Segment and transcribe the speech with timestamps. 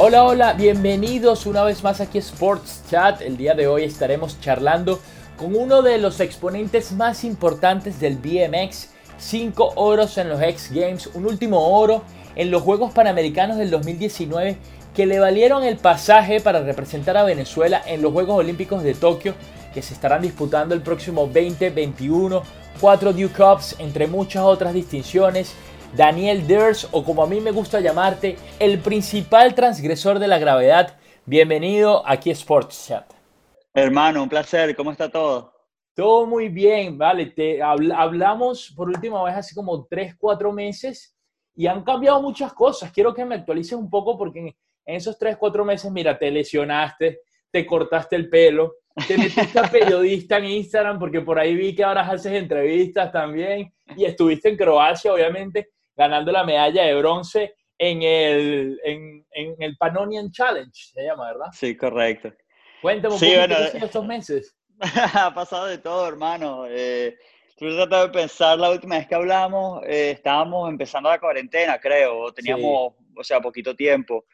[0.00, 3.20] Hola, hola, bienvenidos una vez más aquí a Sports Chat.
[3.20, 5.00] El día de hoy estaremos charlando
[5.36, 8.90] con uno de los exponentes más importantes del BMX.
[9.18, 12.04] Cinco oros en los X Games, un último oro
[12.36, 14.58] en los Juegos Panamericanos del 2019
[14.94, 19.34] que le valieron el pasaje para representar a Venezuela en los Juegos Olímpicos de Tokio
[19.74, 22.40] que se estarán disputando el próximo 2021.
[22.80, 25.54] Cuatro Duke Cups, entre muchas otras distinciones
[25.96, 30.98] Daniel Ders, o como a mí me gusta llamarte, el principal transgresor de la gravedad.
[31.24, 33.10] Bienvenido aquí a Sports Chat.
[33.72, 34.76] Hermano, un placer.
[34.76, 35.52] ¿Cómo está todo?
[35.94, 37.26] Todo muy bien, vale.
[37.26, 41.16] Te hablamos por última vez hace como 3, 4 meses
[41.54, 42.92] y han cambiado muchas cosas.
[42.92, 47.22] Quiero que me actualices un poco porque en, esos 3, 4 meses, mira, te lesionaste,
[47.50, 48.74] te cortaste el pelo,
[49.06, 53.72] te metiste a periodista en Instagram porque por ahí vi que ahora haces entrevistas también
[53.96, 59.76] y estuviste en Croacia, obviamente ganando la medalla de bronce en el, en, en el
[59.76, 61.48] Pannonian Challenge, se llama, ¿verdad?
[61.52, 62.32] Sí, correcto.
[62.80, 64.56] Cuéntame un sí, poco bueno, estos meses.
[65.14, 66.66] ha pasado de todo, hermano.
[66.68, 67.16] Eh,
[67.56, 72.94] tratando de pensar la última vez que hablamos, eh, estábamos empezando la cuarentena, creo, teníamos,
[73.16, 74.24] o sea, poquito tiempo.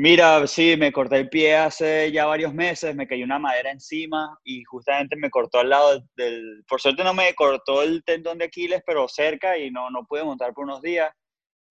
[0.00, 4.38] Mira, sí, me corté el pie hace ya varios meses, me cayó una madera encima
[4.44, 6.62] y justamente me cortó al lado del...
[6.68, 10.22] Por suerte no me cortó el tendón de Aquiles, pero cerca y no, no pude
[10.22, 11.12] montar por unos días.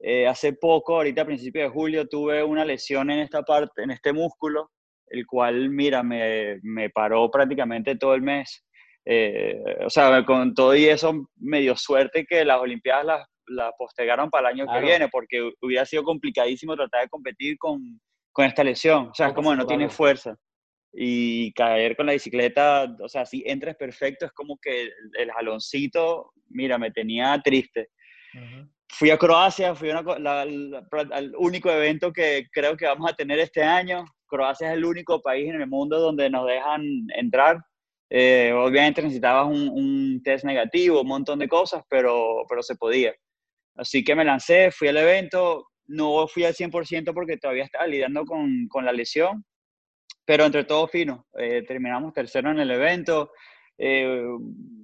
[0.01, 3.91] Eh, hace poco, ahorita a principios de julio, tuve una lesión en esta parte, en
[3.91, 4.71] este músculo,
[5.07, 8.61] el cual, mira, me, me paró prácticamente todo el mes.
[9.05, 13.71] Eh, o sea, con todo y eso, me dio suerte que las Olimpiadas las, las
[13.77, 18.01] postergaron para el año que viene, porque hubiera sido complicadísimo tratar de competir con
[18.37, 19.07] con esta lesión.
[19.07, 20.37] O sea, es como no tiene fuerza.
[20.93, 26.33] Y caer con la bicicleta, o sea, si entres perfecto, es como que el, jaloncito,
[26.49, 27.89] mira, me tenía triste.
[28.89, 34.05] Fui a Croacia, fui al único evento que creo que vamos a tener este año.
[34.27, 36.83] Croacia es el único país en el mundo donde nos dejan
[37.15, 37.57] entrar.
[38.11, 43.15] Eh, obviamente necesitabas un, un, test negativo, un montón de cosas, pero, pero se podía.
[43.75, 48.25] Así que me lancé, fui al evento, no fui al 100% porque todavía estaba lidiando
[48.25, 49.45] con, con la lesión,
[50.25, 51.25] pero entre todo fino.
[51.37, 53.31] Eh, terminamos tercero en el evento.
[53.77, 54.25] Eh,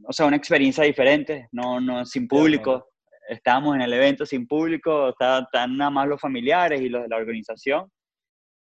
[0.06, 2.88] o sea, una experiencia diferente, no, no sin público.
[3.28, 7.18] Estábamos en el evento sin público, están nada más los familiares y los de la
[7.18, 7.90] organización.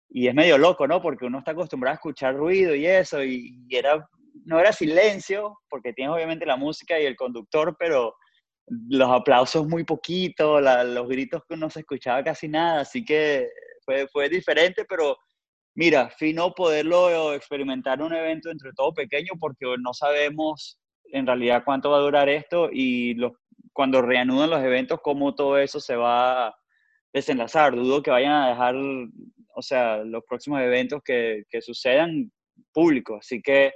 [0.10, 1.02] Y es medio loco, ¿no?
[1.02, 4.08] Porque uno está acostumbrado a escuchar ruido y eso, y, y era,
[4.46, 8.16] no era silencio, porque tienes obviamente la música y el conductor, pero
[8.70, 13.50] los aplausos muy poquito, los gritos que no se escuchaba casi nada, así que
[13.84, 15.18] fue, fue diferente, pero
[15.76, 20.80] mira, fino poderlo experimentar un evento entre todo pequeño porque no sabemos
[21.12, 23.16] en realidad cuánto va a durar esto y
[23.74, 26.56] cuando reanudan los eventos, cómo todo eso se va a
[27.14, 27.76] desenlazar.
[27.76, 32.32] Dudo que vayan a dejar, o sea, los próximos eventos que, que sucedan
[32.74, 33.74] públicos, así que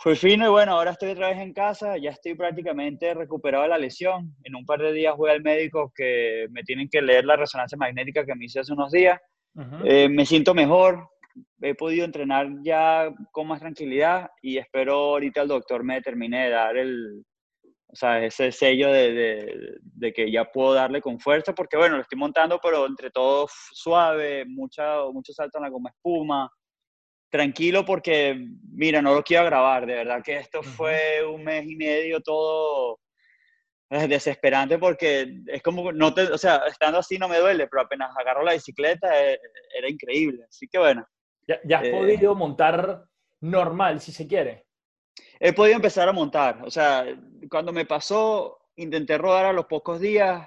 [0.00, 3.70] fue fino y bueno, ahora estoy otra vez en casa, ya estoy prácticamente recuperado de
[3.70, 4.32] la lesión.
[4.44, 7.76] En un par de días voy al médico que me tienen que leer la resonancia
[7.76, 9.18] magnética que me hice hace unos días.
[9.84, 11.08] Eh, me siento mejor,
[11.60, 16.50] he podido entrenar ya con más tranquilidad y espero ahorita el doctor me termine de
[16.50, 17.24] dar el,
[17.88, 21.96] o sea, ese sello de, de, de, que ya puedo darle con fuerza, porque bueno,
[21.96, 26.48] lo estoy montando, pero entre todo suave, mucha, mucho salto en la goma espuma,
[27.30, 31.76] tranquilo porque, mira, no lo quiero grabar, de verdad que esto fue un mes y
[31.76, 33.00] medio todo
[33.90, 37.82] eh, desesperante porque es como, no te, o sea, estando así no me duele, pero
[37.82, 39.38] apenas agarro la bicicleta eh,
[39.76, 41.06] era increíble, así que bueno.
[41.46, 43.04] Ya, has eh, podido montar
[43.40, 44.66] normal, si se quiere.
[45.40, 47.06] He podido empezar a montar, o sea,
[47.50, 50.46] cuando me pasó, intenté rodar a los pocos días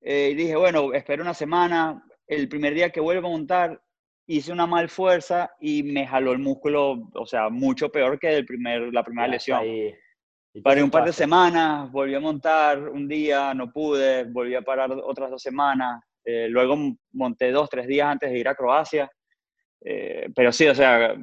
[0.00, 3.82] y dije, bueno, espero una semana, el primer día que vuelvo a montar,
[4.28, 8.44] hice una mal fuerza y me jaló el músculo, o sea, mucho peor que el
[8.44, 9.62] primer, la primera lesión.
[10.62, 14.90] Paré un par de semanas, volví a montar un día, no pude, volví a parar
[14.92, 16.76] otras dos semanas, eh, luego
[17.12, 19.10] monté dos, tres días antes de ir a Croacia,
[19.82, 21.14] eh, pero sí, o sea,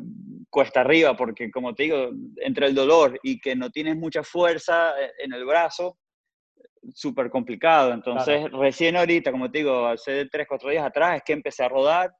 [0.50, 5.00] cuesta arriba, porque como te digo, entre el dolor y que no tienes mucha fuerza
[5.00, 6.00] eh, en el brazo,
[6.94, 7.94] súper complicado.
[7.94, 11.70] Entonces, recién ahorita, como te digo, hace tres, cuatro días atrás, es que empecé a
[11.70, 12.12] rodar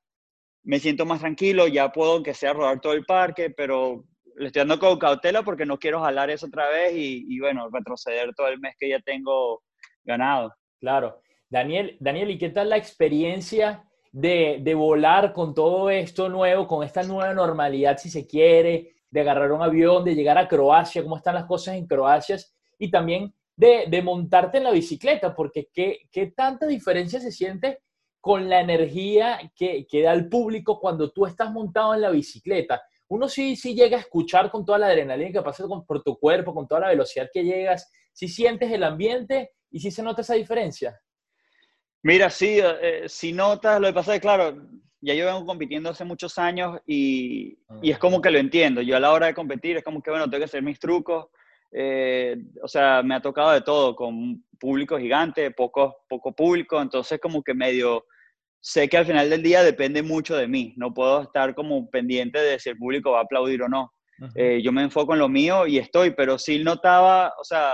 [0.66, 4.04] me siento más tranquilo, ya puedo aunque sea rodar todo el parque, pero
[4.36, 8.34] le estoy dando con cautela porque no quiero jalar eso otra vez y, bueno, retroceder
[8.36, 9.64] todo el mes que ya tengo
[10.04, 10.54] ganado.
[10.80, 11.22] Claro.
[11.50, 16.84] Daniel, Daniel, ¿y qué tal la experiencia de, de, volar con todo esto nuevo, con
[16.84, 21.18] esta nueva normalidad, si se quiere, de agarrar un avión, de llegar a Croacia, cómo
[21.18, 22.38] están las cosas en Croacia
[22.80, 25.36] y también de, de montarte en la bicicleta?
[25.36, 27.80] Porque ¿qué, ¿qué tanta diferencia se siente
[28.26, 32.82] con la energía que, que da el público cuando tú estás montado en la bicicleta.
[33.08, 36.52] Uno sí, sí llega a escuchar con toda la adrenalina que pasa por tu cuerpo,
[36.52, 40.34] con toda la velocidad que llegas, si sientes el ambiente y si se nota esa
[40.34, 41.00] diferencia.
[42.02, 44.58] Mira, sí, eh, si notas, lo que pasa es claro,
[45.02, 48.82] ya yo vengo compitiendo hace muchos años y, y, es como que lo entiendo.
[48.82, 51.28] Yo a la hora de competir es como que, bueno, tengo que hacer mis trucos.
[51.72, 57.20] Eh, o sea, me ha tocado de todo, con público gigante, poco, poco público, entonces
[57.20, 58.06] como que medio
[58.66, 60.74] sé que al final del día depende mucho de mí.
[60.76, 63.94] No puedo estar como pendiente de si el público va a aplaudir o no.
[64.34, 67.74] Eh, yo me enfoco en lo mío y estoy, pero sí notaba, o sea,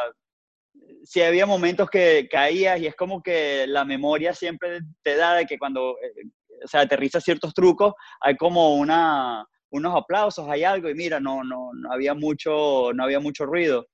[1.04, 5.46] sí había momentos que caías y es como que la memoria siempre te da de
[5.46, 6.28] que cuando, eh,
[6.62, 11.42] o sea, aterriza ciertos trucos, hay como una, unos aplausos, hay algo y mira, no,
[11.42, 13.88] no, no, había mucho, no había mucho ruido.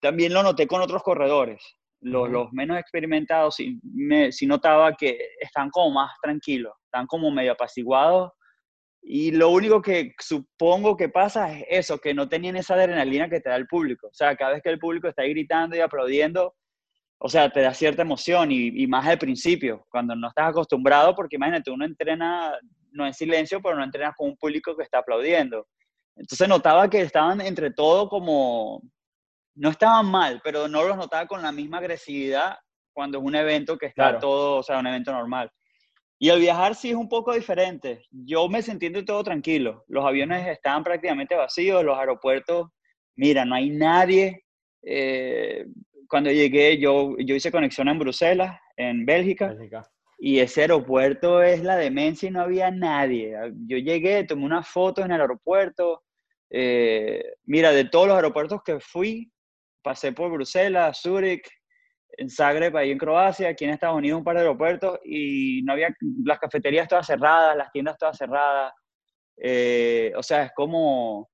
[0.00, 1.62] También lo noté con otros corredores
[2.04, 8.32] los, menos experimentados sí, me, notaba que están como más tranquilos, están como medio apaciguados.
[9.02, 13.40] Y lo único que supongo que pasa es eso, que no tenían esa adrenalina que
[13.40, 14.08] te da el público.
[14.08, 16.54] O sea, cada vez que el público está gritando y aplaudiendo,
[17.18, 21.36] o sea, te da cierta emoción y, más al principio, cuando no estás acostumbrado, porque
[21.36, 22.52] imagínate, uno entrena,
[22.92, 25.66] no en silencio, pero no entrenas con un público que está aplaudiendo.
[26.16, 28.82] Entonces notaba que estaban entre todo como,
[29.54, 32.56] no estaban mal, pero no los notaba con la misma agresividad
[32.92, 35.50] cuando es un evento que está todo, o sea, un evento normal.
[36.18, 38.04] Y el viajar sí es un poco diferente.
[38.10, 39.84] Yo me sentí todo tranquilo.
[39.88, 42.70] Los aviones estaban prácticamente vacíos, los aeropuertos,
[43.16, 44.44] mira, no hay nadie.
[44.82, 45.66] Eh,
[46.08, 49.54] cuando llegué, yo, yo hice conexión en Bruselas, en Bélgica,
[50.18, 53.36] y ese aeropuerto es la demencia y no había nadie.
[53.66, 56.04] Yo llegué, tomé unas fotos en el aeropuerto.
[56.50, 59.32] Eh, mira, de todos los aeropuertos que fui,
[59.84, 61.48] pasé por Bruselas, Zúrich,
[62.16, 65.72] en Zagreb, ahí en Croacia, aquí en Estados Unidos, un par de aeropuertos y no
[65.72, 65.94] había,
[66.24, 68.72] las cafeterías todas cerradas, las tiendas todas cerradas.
[69.36, 71.28] Eh, o sea, es como,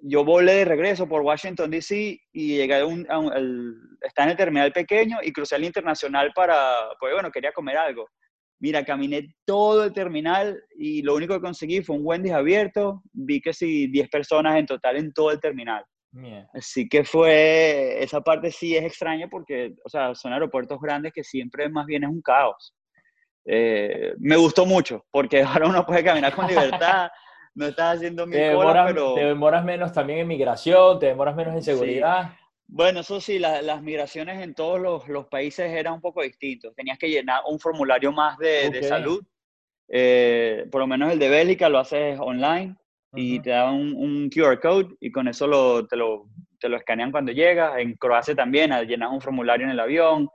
[0.00, 2.20] yo volé de regreso por Washington, D.C.
[2.32, 3.06] y llegué a un,
[4.00, 8.08] está en el terminal pequeño y crucé al internacional para, pues bueno, quería comer algo.
[8.60, 13.02] Mira, caminé todo el terminal y lo único que conseguí fue un Wendy's abierto.
[13.12, 15.84] Vi que sí, 10 personas en total en todo el terminal.
[16.52, 21.24] Así que fue, esa parte sí es extraña porque, o sea, son aeropuertos grandes que
[21.24, 22.74] siempre más bien es un caos.
[23.44, 27.10] Eh, me gustó mucho porque ahora uno puede caminar con libertad,
[27.54, 29.14] no estás haciendo mi te cola, pero...
[29.14, 32.32] Te demoras menos también en migración, te demoras menos en seguridad.
[32.66, 36.74] Bueno, eso sí, las migraciones en todos los, los, países eran un poco distintos.
[36.74, 39.22] Tenías que llenar un formulario más de, de salud.
[39.88, 42.74] Eh, por lo menos el de Bélgica lo haces online
[43.14, 46.28] y te dan un, QR code y con eso lo, te, lo,
[46.58, 47.78] te lo escanean cuando llegas.
[47.78, 50.28] En Croacia también, llenas un formulario en el avión,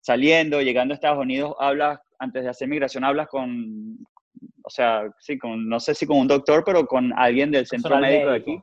[0.00, 3.98] saliendo, llegando a Estados Unidos, hablas, antes de hacer migración, hablas con,
[4.62, 7.98] o sea, sí, con, no sé si con un doctor, pero con alguien del centro
[7.98, 8.60] médico, de aquí.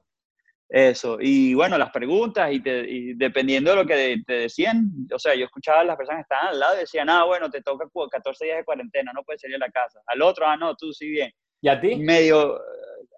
[0.68, 5.36] Eso, y bueno, las preguntas, y, te, dependiendo de lo que te decían, o sea,
[5.36, 7.86] yo escuchaba a las personas que estaban al lado y decían, ah, bueno, te toca
[8.12, 10.02] 14 días de cuarentena, no puedes salir de la casa.
[10.08, 11.32] Al otro, ah, no, tú sí bien.
[11.62, 11.96] ¿Y a ti?
[11.96, 12.60] Medio,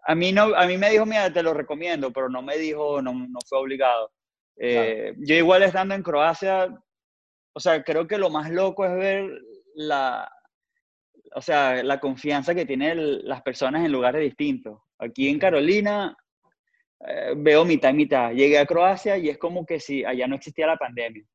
[0.10, 3.02] a mí, no, a mí me dijo, mira, te lo recomiendo, pero no me dijo,
[3.02, 4.10] no, no fue obligado.
[4.56, 6.74] Eh, yo igual estando en Croacia,
[7.54, 9.30] o sea, creo que lo más loco es ver
[9.76, 10.32] la,
[11.36, 14.80] o sea, la confianza que tienen las personas en lugares distintos.
[14.98, 16.16] Aquí en Carolina
[17.06, 18.32] eh, veo mitad y mitad.
[18.32, 21.26] Llegué a Croacia y es como que si allá no existía la pandemia.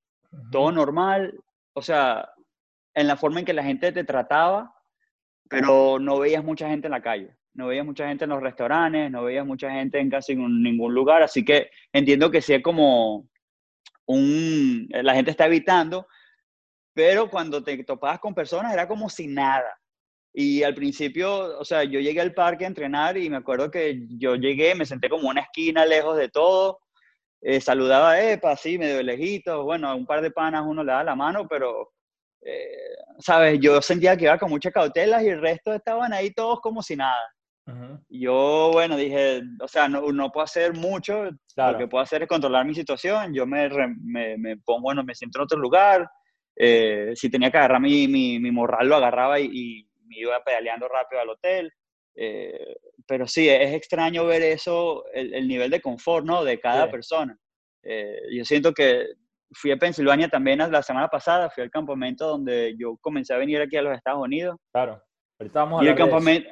[0.50, 1.38] Todo normal,
[1.74, 2.26] o sea,
[2.94, 4.74] en la forma en que la gente te trataba,
[5.46, 9.10] pero no veías mucha gente en la calle no veías mucha gente en los restaurantes,
[9.10, 13.28] no veías mucha gente en casi ningún lugar, así que entiendo que sí es como
[14.06, 16.06] un, la gente está evitando,
[16.94, 19.78] pero cuando te topabas con personas era como sin nada.
[20.34, 24.06] Y al principio, o sea, yo llegué al parque a entrenar y me acuerdo que
[24.08, 26.80] yo llegué, me senté como una esquina lejos de todo,
[27.42, 30.92] eh, saludaba a Epa, así, medio lejito, bueno, a un par de panas uno le
[30.92, 31.92] da la mano, pero,
[32.40, 36.60] eh, sabes, yo sentía que iba con muchas cautelas y el resto estaban ahí todos
[36.60, 37.20] como si nada.
[38.08, 42.28] Yo, bueno, dije, o sea, no, no puedo hacer mucho, lo que puedo hacer es
[42.28, 43.68] controlar mi situación, yo me,
[44.00, 46.08] me, me pongo, bueno, me siento en otro lugar,
[46.56, 50.88] eh, si tenía que agarrar mi, mi, mi morral lo agarraba y, me iba pedaleando
[50.88, 51.72] rápido al hotel,
[52.16, 52.76] eh,
[53.06, 56.44] pero sí, es extraño ver eso, el, el, nivel de confort, ¿no?
[56.44, 57.34] De cada persona.
[57.82, 59.06] Eh, yo siento que
[59.52, 63.62] fui a Pensilvania también la semana pasada, fui al campamento donde yo comencé a venir
[63.62, 64.58] aquí a los Estados Unidos.
[64.70, 65.02] Claro,
[65.38, 66.50] ahorita vamos a y el campamento,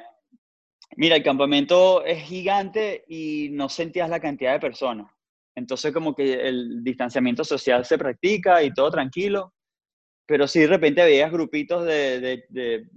[0.97, 5.11] Mira, el campamento es gigante y no sentías la cantidad de personas.
[5.55, 9.53] Entonces como que el distanciamiento social se practica y todo tranquilo,
[10.25, 12.87] pero sí de repente veías grupitos de,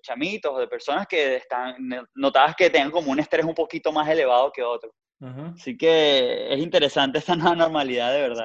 [0.00, 1.76] chamitos o de personas que están,
[2.14, 4.92] notabas que tenían como un estrés un poquito más elevado que otros.
[5.20, 8.44] Así que es interesante esta nueva normalidad, de verdad.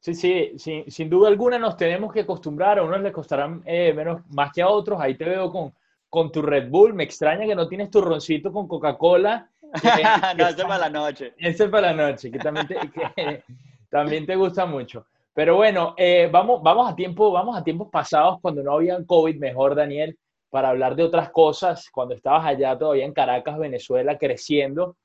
[0.00, 3.92] Sí, sí, sí, sin duda alguna nos tenemos que acostumbrar, a unos les costarán eh,
[3.92, 5.72] menos, más que a otros, ahí te veo con,
[6.08, 9.50] con tu Red Bull, me extraña que no tienes tu roncito con Coca-Cola.
[10.36, 11.34] no, ese es para la noche.
[11.36, 13.42] Ese es para la noche, que también te, que,
[13.90, 15.06] también te gusta mucho.
[15.34, 19.36] Pero bueno, eh, vamos, vamos, a tiempo, vamos a tiempos pasados cuando no había COVID,
[19.36, 20.18] mejor Daniel,
[20.50, 24.96] para hablar de otras cosas, cuando estabas allá todavía en Caracas, Venezuela, creciendo.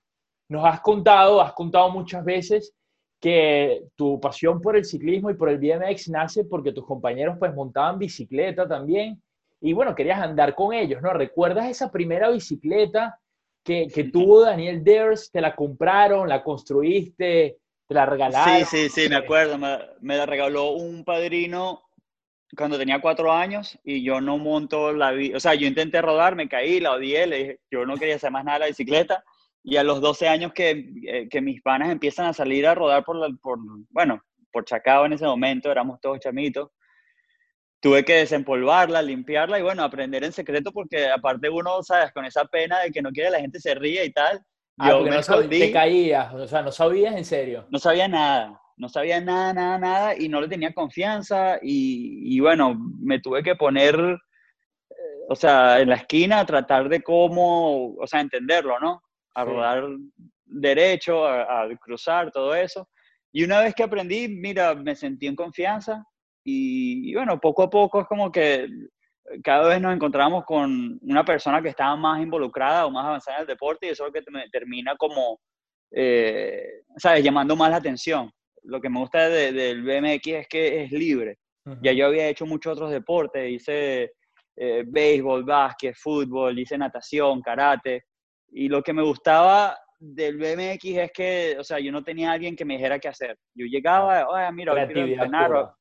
[0.50, 2.74] Nos has contado, has contado muchas veces
[3.20, 7.54] que tu pasión por el ciclismo y por el BMX nace porque tus compañeros pues
[7.54, 9.22] montaban bicicleta también
[9.64, 11.14] y bueno, querías andar con ellos, ¿no?
[11.14, 13.18] ¿Recuerdas esa primera bicicleta
[13.64, 15.32] que, que tuvo Daniel Ders?
[15.32, 17.58] ¿Te la compraron, la construiste?
[17.88, 18.66] la regalaron.
[18.66, 19.58] Sí, sí, sí, me acuerdo.
[19.58, 21.84] Me, la regaló un padrino
[22.58, 26.50] cuando tenía cuatro años y yo no monto la O sea, yo intenté rodar, me
[26.50, 29.24] caí, la odié, le dije, yo no quería hacer más nada de la bicicleta.
[29.64, 33.06] Y a los 12 años que, eh, que mis panas empiezan a salir a rodar
[33.06, 36.70] por, por, bueno, por Chacao en ese momento, éramos todos chamitos,
[37.84, 42.46] tuve que desempolvarla, limpiarla y bueno, aprender en secreto porque aparte uno, sabes, con esa
[42.46, 44.42] pena de que no quiere la gente se ría y tal,
[44.78, 47.68] Ah, yo me no te caías, o sea, no sabías en serio.
[47.70, 52.40] No sabía nada, no sabía nada, nada, nada y no le tenía confianza y, y
[52.40, 54.96] bueno, me tuve que poner, eh,
[55.30, 59.04] o sea, en la esquina a tratar de cómo, o sea, entenderlo, ¿no?
[59.36, 59.84] A rodar
[60.46, 62.90] derecho, a, a, cruzar, todo eso.
[63.32, 66.04] Y una vez que aprendí, mira, me sentí en confianza
[66.44, 68.68] y, y bueno, poco a poco es como que
[69.44, 73.42] cada vez nos encontramos con una persona que estaba más involucrada o más avanzada en
[73.42, 75.40] el deporte y eso es lo que termina como,
[75.92, 78.32] eh, ¿sabes?, llamando más la atención.
[78.64, 81.38] Lo que me gusta del BMX es que es libre.
[81.82, 84.12] Ya yo había hecho muchos otros deportes, hice
[84.58, 88.04] eh, béisbol, básquet, fútbol, hice natación, karate.
[88.52, 92.56] Y lo que me gustaba del BMX es que, o sea, yo no tenía alguien
[92.56, 93.38] que me dijera qué hacer.
[93.56, 95.74] Yo llegaba, oye, mira, voy a entrenar.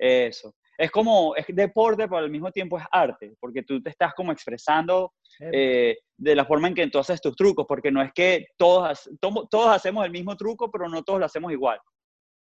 [0.00, 4.14] Eso es como, es deporte, pero al mismo tiempo es arte, porque tú te estás
[4.14, 8.10] como expresando eh, de la forma en que tú haces tus trucos, porque no es
[8.14, 11.78] que todos, todos hacemos el mismo truco, pero no todos lo hacemos igual.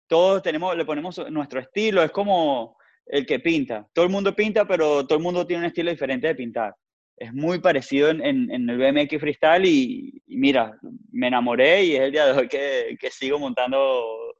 [0.08, 2.76] Todos tenemos, le ponemos nuestro estilo, es como
[3.06, 3.86] el que pinta.
[3.92, 6.74] Todo el mundo pinta, pero todo el mundo tiene un estilo diferente de pintar.
[7.16, 10.76] Es muy parecido en, en, el BMX Freestyle y, mira,
[11.12, 14.34] me enamoré y es el día de hoy que, que sigo montando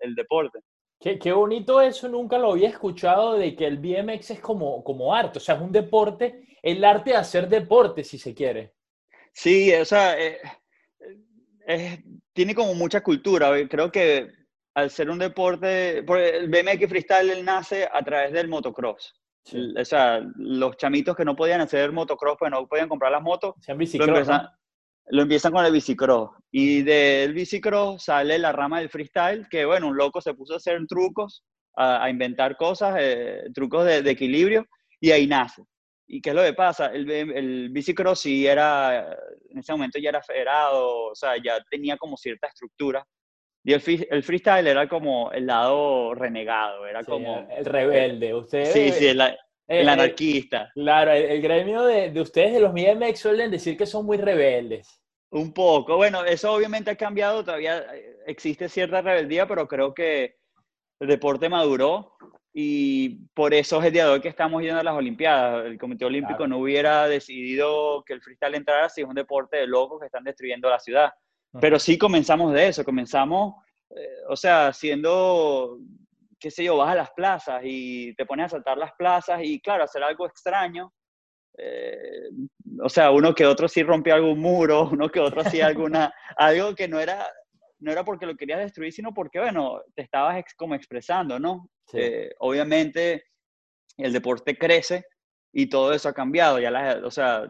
[0.00, 0.60] el deporte.
[1.06, 5.14] Qué, qué, bonito eso, nunca lo había escuchado de que el BMX es como, como
[5.14, 8.74] arte, o sea, es un deporte, el arte de hacer deporte, si se quiere.
[9.32, 14.32] Sí, o sea, eh, tiene como mucha cultura, creo que
[14.74, 19.14] al ser un deporte, el BMX freestyle nace a través del motocross.
[19.78, 23.54] O sea, los chamitos que no podían hacer motocross, pues no podían comprar las motos,
[23.60, 23.78] Se han
[25.08, 26.30] lo empiezan con el bicicross.
[26.50, 30.56] Y del bicicross sale la rama del freestyle, que bueno, un loco se puso a
[30.56, 31.44] hacer trucos,
[31.76, 34.66] a, inventar cosas, eh, trucos de, equilibrio,
[35.00, 35.62] y ahí nace.
[36.08, 36.86] ¿Y qué es lo que pasa?
[36.86, 39.16] El, el bicicross sí era,
[39.50, 43.04] en ese momento ya era federado, o sea, ya tenía como cierta estructura.
[43.64, 47.48] Y el, el freestyle era como el lado renegado, era como...
[47.50, 48.64] El rebelde, usted...
[48.66, 49.20] Sí, sí, el,
[49.66, 50.70] el anarquista.
[50.74, 55.00] claro, el, gremio de, de, ustedes, de los BMX, suelen decir que son muy rebeldes.
[55.30, 55.96] Un poco.
[55.96, 57.84] Bueno, eso obviamente ha cambiado, todavía
[58.26, 60.36] existe cierta rebeldía, pero creo que
[61.00, 62.16] el deporte maduró
[62.58, 65.66] y por eso es el día de hoy que estamos yendo a las Olimpiadas.
[65.66, 69.66] El Comité Olímpico no hubiera decidido que el freestyle entrara si es un deporte de
[69.66, 71.12] locos que están destruyendo la ciudad.
[71.60, 75.78] Pero sí comenzamos de eso, comenzamos, eh, o sea, siendo
[76.38, 79.60] qué sé yo, vas a las plazas y te pones a saltar las plazas y
[79.60, 80.92] claro, hacer algo extraño.
[81.58, 82.28] Eh,
[82.82, 86.74] o sea, uno que otro sí rompió algún muro, uno que otro hacía alguna, algo
[86.74, 87.26] que no era,
[87.78, 91.70] no era porque lo querías destruir, sino porque, bueno, te estabas como expresando, ¿no?
[91.92, 93.24] Eh, obviamente
[93.96, 95.04] el deporte crece
[95.52, 97.46] y todo eso ha cambiado, ya o sea,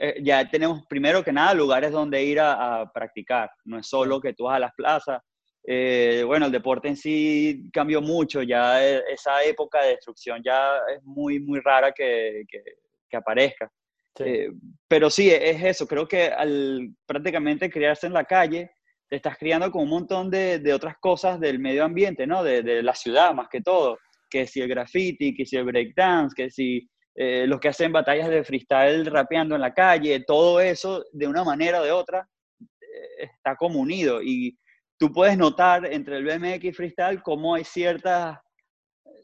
[0.00, 4.20] eh, ya tenemos primero que nada lugares donde ir a, a, practicar, no es solo
[4.20, 5.20] que tú vas a las plazas,
[5.64, 10.78] eh, bueno, el deporte en sí cambió mucho, ya e, esa época de destrucción ya
[10.94, 13.70] es muy, muy rara que, que, aparezca.
[14.18, 14.50] Eh,
[14.88, 18.70] pero sí, es eso, creo que al prácticamente criarse en la calle,
[19.08, 22.42] te estás criando con un montón de, de otras cosas del medio ambiente, ¿no?
[22.42, 23.98] De, de, la ciudad más que todo,
[24.30, 28.30] que si el graffiti, que si el breakdance, que si eh, los que hacen batallas
[28.30, 32.26] de freestyle rapeando en la calle, todo eso de una manera o de otra
[33.18, 34.56] está como unido y
[35.02, 38.38] tú puedes notar entre el BMX y freestyle cómo hay ciertas,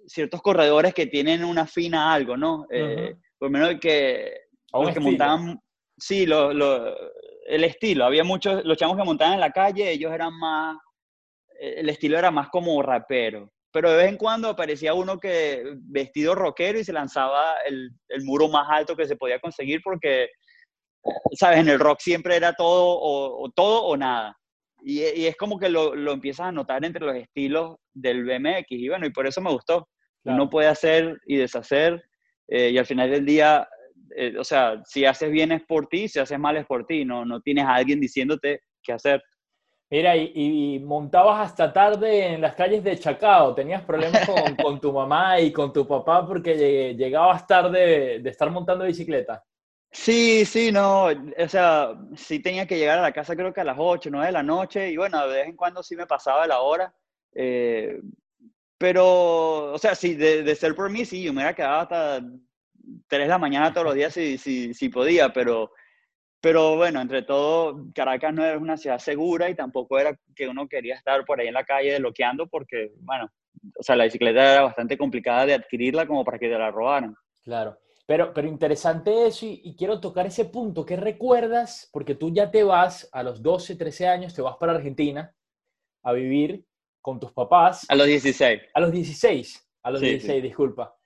[0.09, 2.67] ciertos corredores que tienen una fina algo, ¿no?
[2.69, 4.41] Eh, por lo menos que,
[4.73, 5.63] los que montaban,
[5.97, 6.97] sí, lo, lo,
[7.47, 8.05] el estilo.
[8.05, 10.77] Había muchos, los chamos que montaban en la calle, ellos eran más,
[11.61, 13.53] el estilo era más como rapero.
[13.71, 18.25] Pero de vez en cuando aparecía uno que vestido rockero y se lanzaba el, el
[18.25, 20.29] muro más alto que se podía conseguir porque,
[21.35, 24.38] sabes, en el rock siempre era todo o, todo o nada.
[24.81, 28.67] Y, y, es como que lo, lo, empiezas a notar entre los estilos del BMX.
[28.71, 29.89] Y bueno, y por eso me gustó.
[30.25, 32.03] Uno puede hacer y deshacer.
[32.49, 33.67] Eh, y al final del día
[34.17, 37.05] eh, o sea, si haces bien es por ti, si haces mal es por ti,
[37.05, 39.23] no, no tienes a alguien diciéndote qué hacer.
[39.91, 44.93] Mira, y, montabas hasta tarde en las calles de Chacao, tenías problemas con, con tu
[44.93, 49.43] mamá y con tu papá porque llegabas tarde de estar montando bicicleta.
[50.01, 53.65] Sí, sí, no, o sea, sí tenía que llegar a la casa creo que a
[53.65, 56.47] las 8, 9 de la noche y bueno, de vez en cuando sí me pasaba
[56.47, 56.95] la hora,
[57.35, 58.01] eh,
[58.79, 62.21] pero, o sea, sí, de, ser por mí, sí, yo me hubiera quedado hasta
[63.09, 65.73] 3 de la mañana todos los días si, si, si podía, pero,
[66.41, 70.69] pero bueno, entre todo, Caracas no era una ciudad segura y tampoco era que uno
[70.69, 73.29] quería estar por ahí en la calle desbloqueando porque, bueno,
[73.77, 77.17] o sea, la bicicleta era bastante complicada de adquirirla como para que te la robaran.
[77.43, 77.77] Claro,
[78.09, 80.87] pero, pero interesante eso y, y, quiero tocar ese punto.
[80.87, 81.91] ¿Qué recuerdas?
[81.93, 85.37] Porque tú ya te vas a los 12, 13 años, te vas para Argentina
[86.03, 86.65] a vivir
[87.03, 87.85] con tus papás.
[87.91, 88.63] A los 16.
[88.73, 90.97] A los 16, a los 16, disculpa.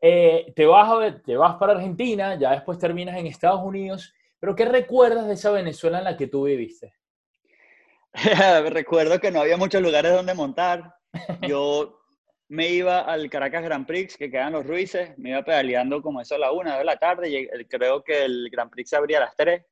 [0.00, 4.54] Eh, te, vas a, te vas para Argentina, ya después terminas en Estados Unidos, pero
[4.54, 6.94] ¿qué recuerdas de esa Venezuela en la que tú viviste?
[8.70, 10.94] Recuerdo que no había muchos lugares donde montar.
[11.48, 12.01] Yo
[12.52, 16.34] me iba al Caracas Grand Prix, que quedan los Ruices, me iba pedaleando como eso
[16.34, 19.64] a la una de la tarde, creo que el Grand Prix abría a las tres.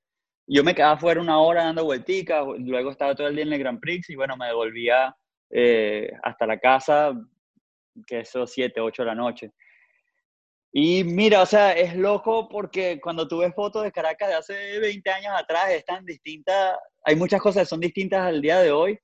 [0.46, 3.58] Yo me quedaba fuera una hora dando vuelticas, luego estaba todo el día en el
[3.58, 5.14] Grand Prix y bueno, me devolvía
[5.50, 7.12] eh, hasta la casa,
[8.06, 9.52] que eso siete, ocho de la noche.
[10.72, 14.78] Y mira, o sea, es loco porque cuando tú ves fotos de Caracas de hace
[14.78, 18.72] 20 años atrás, es tan distinta, hay muchas cosas que son distintas al día de
[18.72, 18.98] hoy,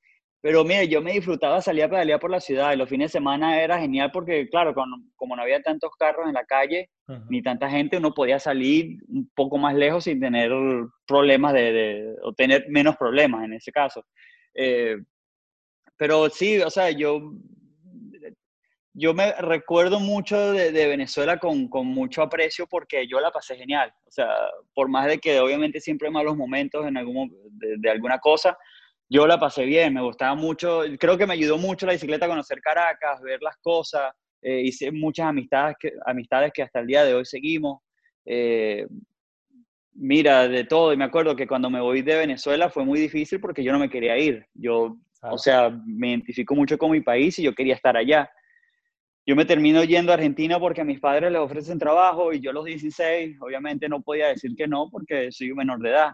[0.47, 3.19] pero mira, yo me disfrutaba salir a pedalear por la ciudad y los fines de
[3.19, 4.73] semana era genial porque, claro,
[5.17, 6.89] como no había tantos carros en la calle,
[7.29, 10.53] ni tanta gente, uno podía salir un poco más lejos sin tener
[11.05, 14.05] problemas de, de o tener menos problemas en ese caso.
[14.55, 14.99] Eh,
[15.97, 17.33] pero sí, o sea, yo
[18.99, 23.93] yo me recuerdo mucho de, Venezuela con, con, mucho aprecio porque yo la pasé genial.
[24.07, 24.29] O sea,
[24.75, 28.57] por más de que obviamente siempre hay malos momentos en algún, de, alguna cosa,
[29.09, 30.83] yo la pasé bien, me gustaba mucho.
[30.99, 34.13] Creo que me ayudó mucho la bicicleta a conocer Caracas, ver las cosas.
[34.43, 37.81] Eh, hice muchas amistades que, amistades que hasta el día de hoy seguimos.
[38.25, 38.87] Eh,
[39.93, 40.93] mira, de todo.
[40.93, 43.79] Y me acuerdo que cuando me voy de Venezuela fue muy difícil porque yo no
[43.79, 44.47] me quería ir.
[44.55, 48.31] Yo, o sea, me identifico mucho con mi país y yo quería estar allá
[49.27, 52.51] yo me termino yendo a Argentina porque a mis padres les ofrecen trabajo y yo
[52.51, 56.13] a los 16 obviamente no podía decir que no porque soy menor de edad.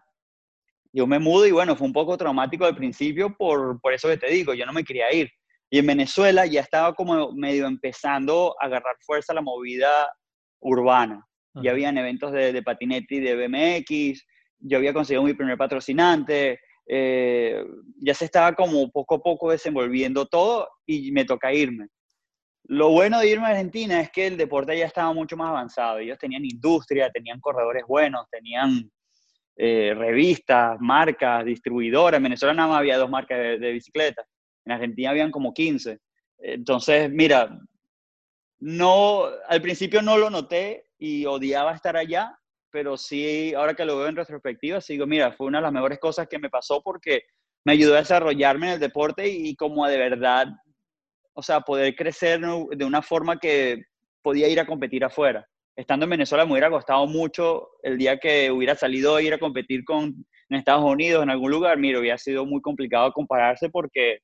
[0.93, 4.19] Yo me mudo y bueno, fue un poco traumático al principio por, por eso que
[4.19, 5.31] te digo, yo no me quería ir.
[5.71, 9.89] Y en Venezuela ya estaba como medio empezando a agarrar fuerza la movida
[10.61, 11.27] urbana.
[11.63, 14.25] Ya habían eventos de, de patinete y de BMX,
[14.59, 17.65] yo había conseguido mi primer patrocinante, eh,
[18.01, 21.89] ya se estaba como poco a poco desenvolviendo todo y me toca irme.
[22.65, 25.99] Lo bueno de irme a Argentina es que el deporte ya estaba mucho más avanzado.
[25.99, 28.91] Ellos tenían industria, tenían corredores buenos, tenían
[29.57, 32.19] eh, revistas, marcas, distribuidoras.
[32.19, 34.27] En Venezuela nada más había dos marcas de, de bicicletas.
[34.65, 35.99] En Argentina habían como 15.
[36.39, 37.59] Entonces, mira,
[38.61, 42.37] no, al principio no lo noté y odiaba estar allá,
[42.71, 45.99] pero sí, ahora que lo veo en retrospectiva, sigo, mira, fue una de las mejores
[45.99, 47.25] cosas que me pasó porque
[47.65, 50.49] me ayudó a desarrollarme en el deporte y como de verdad
[51.35, 53.85] o sea, poder crecer de una forma que
[54.23, 55.47] podía ir a competir afuera.
[55.77, 59.39] Estando en Venezuela me hubiera costado mucho el día que hubiera salido a ir a
[59.39, 64.19] competir con, en Estados Unidos, en algún lugar, mira, hubiera sido muy complicado compararse porque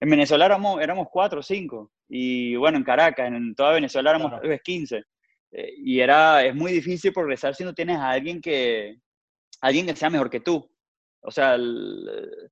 [0.00, 4.30] en Venezuela éramos, éramos cuatro o cinco, y bueno, en Caracas, en toda Venezuela éramos
[4.40, 4.58] claro.
[4.62, 5.02] 15.
[5.52, 8.96] Eh, y era, es muy difícil progresar si no tienes a alguien que,
[9.60, 10.68] alguien que sea mejor que tú.
[11.22, 12.50] O sea, el,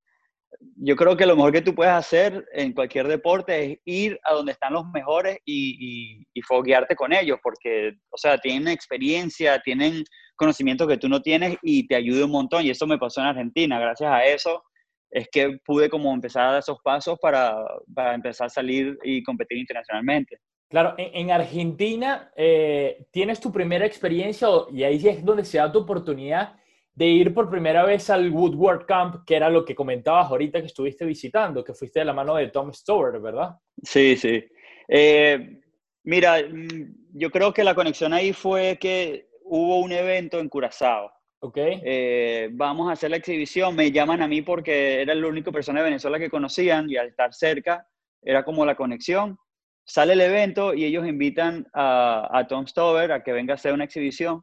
[0.77, 4.35] yo creo que lo mejor que tú puedes hacer en cualquier deporte es ir a
[4.35, 10.05] donde están los mejores y, y, foguearte con ellos, porque, o sea, tienen experiencia, tienen
[10.37, 12.65] conocimiento que tú no tienes y te ayuda un montón.
[12.65, 13.79] Y eso me pasó en Argentina.
[13.79, 14.63] Gracias a eso
[15.11, 17.57] es que pude como empezar a dar esos pasos para,
[17.95, 20.39] para empezar a salir y competir internacionalmente.
[20.71, 25.79] Claro, en Argentina eh, tienes tu primera experiencia y ahí es donde se da tu
[25.79, 26.57] oportunidad
[26.99, 30.67] de ir por primera vez al Woodward Camp, que era lo que comentabas ahorita que
[30.67, 33.55] estuviste visitando, que fuiste de la mano de Tom Stover, ¿verdad?
[33.85, 34.45] Sí, sí.
[34.89, 35.61] Eh,
[36.03, 41.13] mira, mm, yo creo que la conexión ahí fue que hubo un evento en Curazao.
[41.41, 41.81] Okay.
[41.85, 45.79] Eh, vamos a hacer la exhibición, me llaman a mí porque era la única persona
[45.79, 47.87] de Venezuela que conocían y al estar cerca
[48.21, 49.39] era como la conexión.
[49.85, 53.85] Sale el evento y ellos invitan a, Tom Stover a que venga a hacer una
[53.85, 54.43] exhibición.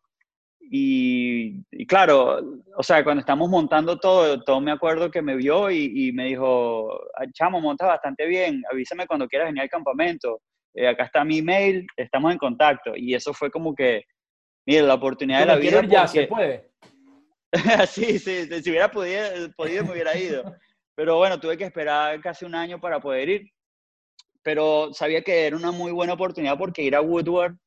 [0.72, 2.42] Y, claro,
[2.76, 7.00] o sea, cuando estamos montando todo, todo me acuerdo que me vio y, me dijo,
[7.34, 10.42] chamo, monta bastante bien, avísame cuando quieras venir al campamento.
[10.74, 12.94] Eh, acá está mi email, estamos en contacto.
[12.96, 14.04] Y eso fue como que,
[14.66, 15.82] mira, la oportunidad de la vida.
[15.88, 16.72] ya, se puede.
[17.88, 19.22] sí, sí, si hubiera podido,
[19.56, 20.44] podido me hubiera ido.
[20.96, 23.56] Pero bueno, tuve que esperar casi un año para poder ir
[24.46, 27.58] pero sabía que era una muy buena oportunidad porque ir a Woodward,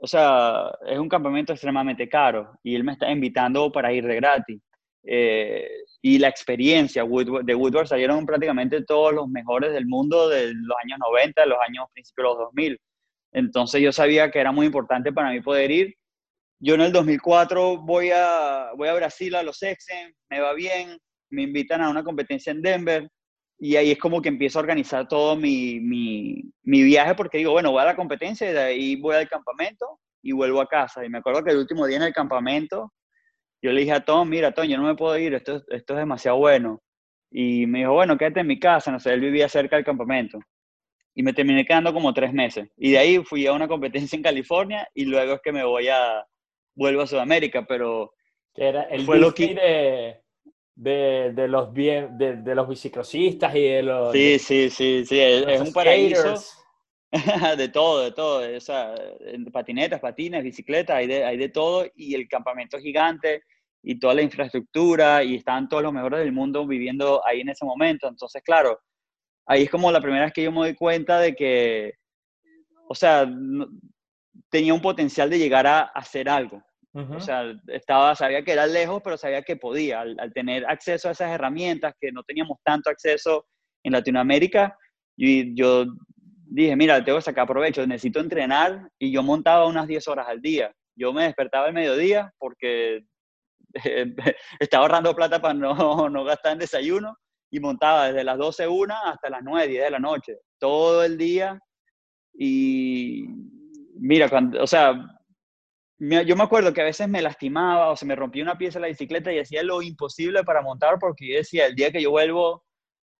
[0.00, 4.16] o sea, es un campamento extremadamente caro y él me está invitando para ir de
[4.16, 4.60] gratis.
[5.04, 5.68] Eh,
[6.02, 10.98] y la experiencia de Woodward salieron prácticamente todos los mejores del mundo de los años
[10.98, 12.80] 90, de los años principios de los 2000.
[13.32, 15.94] Entonces yo sabía que era muy importante para mí poder ir.
[16.60, 20.98] Yo en el 2004 voy a, voy a Brasil a los Exen, me va bien,
[21.30, 23.08] me invitan a una competencia en Denver,
[23.58, 27.52] y ahí es como que empiezo a organizar todo mi, mi, mi, viaje porque digo,
[27.52, 31.04] bueno, voy a la competencia y de ahí voy al campamento y vuelvo a casa.
[31.04, 32.92] Y me acuerdo que el último día en el campamento,
[33.60, 35.98] yo le dije a Tom, mira, Tom, yo no me puedo ir, esto, esto es
[35.98, 36.80] demasiado bueno.
[37.32, 40.38] Y me dijo, bueno, quédate en mi casa, no sé, él vivía cerca del campamento.
[41.16, 42.68] Y me terminé quedando como tres meses.
[42.76, 45.88] Y de ahí fui a una competencia en California y luego es que me voy
[45.88, 46.24] a,
[46.76, 48.12] vuelvo a Sudamérica, pero...
[48.54, 49.54] Que era el fue lo que...
[49.54, 50.27] de
[50.78, 54.12] de, de los bien, de, de, los biciclosistas y de los...
[54.12, 56.36] Sí, sí, sí, sí, es, un paraíso.
[57.56, 58.94] de todo, de todo, o sea,
[59.52, 63.42] patinetas, patines, bicicletas, hay de, hay de todo y el campamento gigante
[63.82, 67.64] y toda la infraestructura y estaban todos los mejores del mundo viviendo ahí en ese
[67.64, 68.06] momento.
[68.06, 68.78] Entonces, claro,
[69.46, 71.94] ahí es como la primera vez que yo me doy cuenta de que,
[72.88, 73.28] o sea,
[74.48, 76.62] tenía un potencial de llegar a hacer algo.
[76.94, 80.00] O sea, estaba, sabía que era lejos, pero sabía que podía.
[80.00, 83.46] Al, tener acceso a esas herramientas que no teníamos tanto acceso
[83.84, 84.76] en Latinoamérica,
[85.16, 85.86] y yo
[86.50, 90.40] dije, mira, tengo que sacar provecho, necesito entrenar y yo montaba unas 10 horas al
[90.40, 90.72] día.
[90.96, 93.04] Yo me despertaba al mediodía porque
[94.58, 97.16] estaba ahorrando plata para no, no gastar en desayuno
[97.50, 101.16] y montaba desde las 12 una hasta las 9, 10 de la noche, todo el
[101.16, 101.58] día.
[102.34, 103.26] Y
[103.94, 104.94] mira, cuando, o sea,
[105.98, 108.82] yo me acuerdo que a veces me lastimaba o se me rompía una pieza de
[108.82, 112.10] la bicicleta y hacía lo imposible para montar porque yo decía, el día que yo
[112.10, 112.64] vuelvo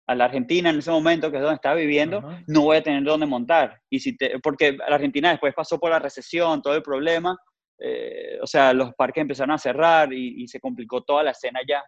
[0.07, 3.03] a la Argentina en ese momento, que es donde estaba viviendo, no voy a tener
[3.03, 3.79] dónde montar.
[3.91, 7.37] Y si porque la Argentina después pasó por la recesión, todo el problema,
[7.79, 11.83] eh, o sea, los parques empezaron a cerrar y, se complicó toda la escena ya.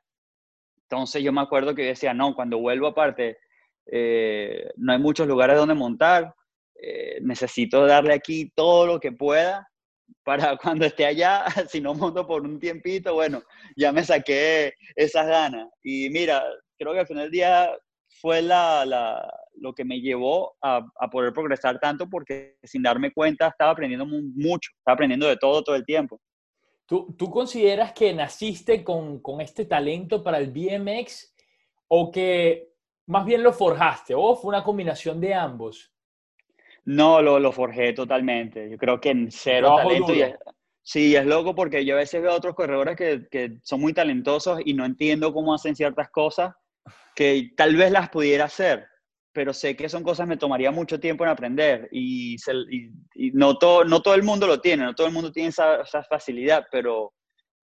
[0.83, 3.39] Entonces yo me acuerdo que yo decía, no, cuando vuelvo aparte,
[3.87, 6.35] eh, no hay muchos lugares donde montar,
[6.83, 9.67] eh, necesito darle aquí todo lo que pueda
[10.25, 13.43] para cuando esté allá, si no monto por un tiempito, bueno,
[13.77, 15.69] ya me saqué esas ganas.
[15.83, 16.43] Y mira,
[16.79, 17.71] creo que al final del día
[18.21, 18.85] fue la,
[19.55, 24.07] lo que me llevó a, a, poder progresar tanto porque sin darme cuenta estaba aprendiendo
[24.07, 26.21] mucho, estaba aprendiendo de todo todo el tiempo.
[26.87, 31.33] ¿Tú, tú consideras que naciste con, con este talento para el BMX
[31.87, 32.73] o que
[33.07, 35.93] más bien lo forjaste o fue una combinación de ambos?
[36.91, 38.69] No, lo, lo forjé totalmente.
[38.69, 40.13] Yo creo que en cero talento.
[40.83, 43.93] sí, es loco porque yo a veces veo a otros corredores que, que, son muy
[43.93, 46.53] talentosos y no entiendo cómo hacen ciertas cosas
[47.15, 48.89] que tal vez las pudiera hacer,
[49.33, 52.35] pero sé que son cosas que me tomaría mucho tiempo en aprender y,
[53.15, 55.83] y, no, todo, no todo el mundo lo tiene, no todo el mundo tiene esa,
[55.83, 57.13] esa facilidad, pero,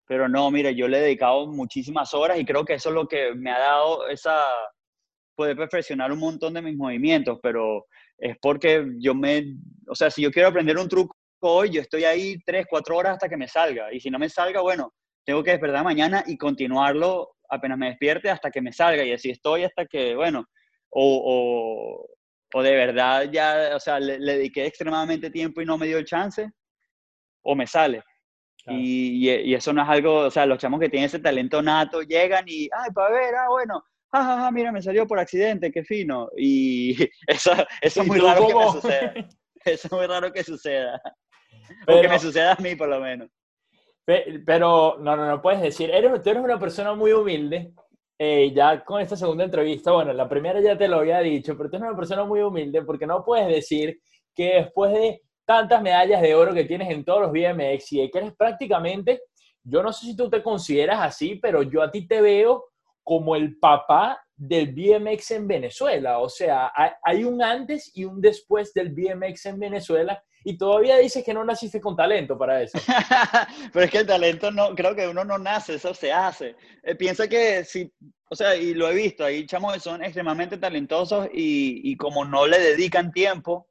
[0.06, 3.08] pero no, mire, yo le he dedicado muchísimas horas y creo que eso es lo
[3.08, 4.40] que me ha dado esa,
[5.36, 7.86] poder perfeccionar un montón de mis movimientos, pero
[8.18, 9.56] es porque yo me,
[9.88, 13.14] o sea, si yo quiero aprender un truco hoy, yo estoy ahí tres, cuatro horas
[13.14, 13.92] hasta que me salga.
[13.92, 14.92] Y si no me salga, bueno,
[15.24, 19.04] tengo que despertar mañana y continuarlo apenas me despierte hasta que me salga.
[19.04, 20.44] Y así estoy hasta que, bueno,
[20.90, 22.06] o,
[22.54, 26.06] o, de verdad ya, o sea, le, dediqué extremadamente tiempo y no me dio el
[26.06, 26.50] chance,
[27.42, 28.02] o me sale.
[28.68, 32.02] Y, y, eso no es algo, o sea, los chamos que tienen ese talento nato
[32.02, 36.28] llegan y, ay, para ver, ah, bueno, ah, mira, me salió por accidente, qué fino.
[36.36, 39.14] Y eso, eso es muy raro que me suceda.
[39.66, 41.02] Eso es muy raro que suceda.
[41.84, 43.28] Pero, o que me suceda a mí, por lo menos.
[44.04, 47.72] Pero, no, no, no puedes decir, eres, tú eres una persona muy humilde.
[48.16, 51.68] Eh, ya con esta segunda entrevista, bueno, la primera ya te lo había dicho, pero
[51.68, 54.00] tú eres una persona muy humilde porque no puedes decir
[54.34, 58.18] que después de tantas medallas de oro que tienes en todos los BMX y que
[58.18, 59.22] eres prácticamente,
[59.62, 62.66] yo no sé si tú te consideras así, pero yo a ti te veo
[63.06, 66.18] como el papá del BMX en Venezuela.
[66.18, 66.72] O sea,
[67.04, 71.44] hay un antes y un después del BMX en Venezuela y todavía dices que no
[71.44, 72.76] naciste con talento para eso.
[73.72, 76.56] Pero es que el talento no, creo que uno no nace, eso se hace.
[76.82, 77.88] Eh, piensa que si,
[78.28, 82.24] o sea, y lo he visto, hay chamos que son extremadamente talentosos y, y como
[82.24, 83.68] no le dedican tiempo,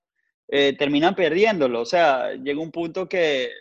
[0.47, 1.81] eh, terminan perdiéndolo.
[1.81, 3.51] O sea, llega un punto que,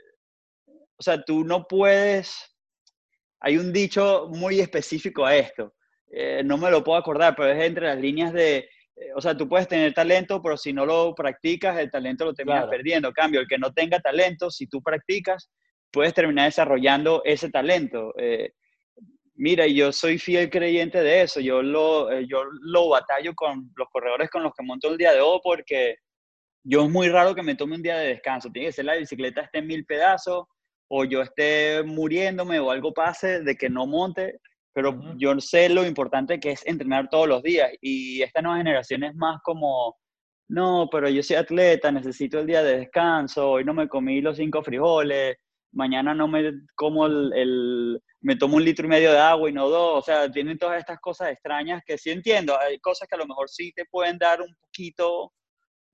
[0.97, 2.54] o sea, tú no puedes,
[3.45, 5.75] hay un dicho muy específico a esto
[6.17, 9.37] eh, no me lo puedo acordar, pero es entre las líneas de, eh, o sea,
[9.37, 13.13] tú puedes tener talento, pero si no lo practicas, el talento lo terminas perdiendo.
[13.13, 15.51] cambio, el que no tenga talento, si tú practicas,
[15.91, 18.15] puedes terminar desarrollando ese talento.
[18.17, 18.53] Eh,
[19.35, 21.41] mira, yo soy fiel creyente de eso.
[21.41, 25.21] Yo lo, yo lo batallo con los corredores con los que monto el día de
[25.21, 25.97] hoy porque
[26.63, 28.51] yo es muy raro que me tome un día de descanso.
[28.53, 30.47] Tiene que ser la bicicleta esté en mil pedazos
[30.89, 34.41] o yo esté muriéndome o algo pase de que no monte
[34.75, 39.05] pero yo sé lo importante que es entrenar todos los días y esta nueva generación
[39.05, 39.97] es más como,
[40.49, 44.37] no, pero yo soy atleta, necesito el día de descanso, hoy no me comí los
[44.37, 45.37] cinco frijoles,
[45.73, 49.69] mañana no me como el, me tomo un litro y medio de agua y no
[49.69, 53.19] dos, o sea, tienen todas estas cosas extrañas que sí entiendo, hay cosas que a
[53.19, 55.33] lo mejor sí te pueden dar un poquito,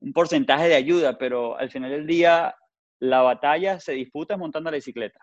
[0.01, 2.55] un porcentaje de ayuda, pero al final del día
[3.01, 5.21] la batalla se disputa montando la bicicleta.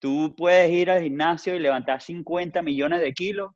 [0.00, 3.52] Tú puedes ir al gimnasio y levantar 50 millones de kilos,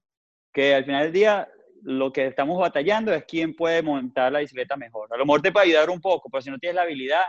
[0.53, 1.49] que al final del día
[1.83, 5.09] lo que estamos batallando es quién puede montar la bicicleta mejor.
[5.13, 7.25] A lo mejor te puede ayudar un poco, pero si no tienes la habilidad,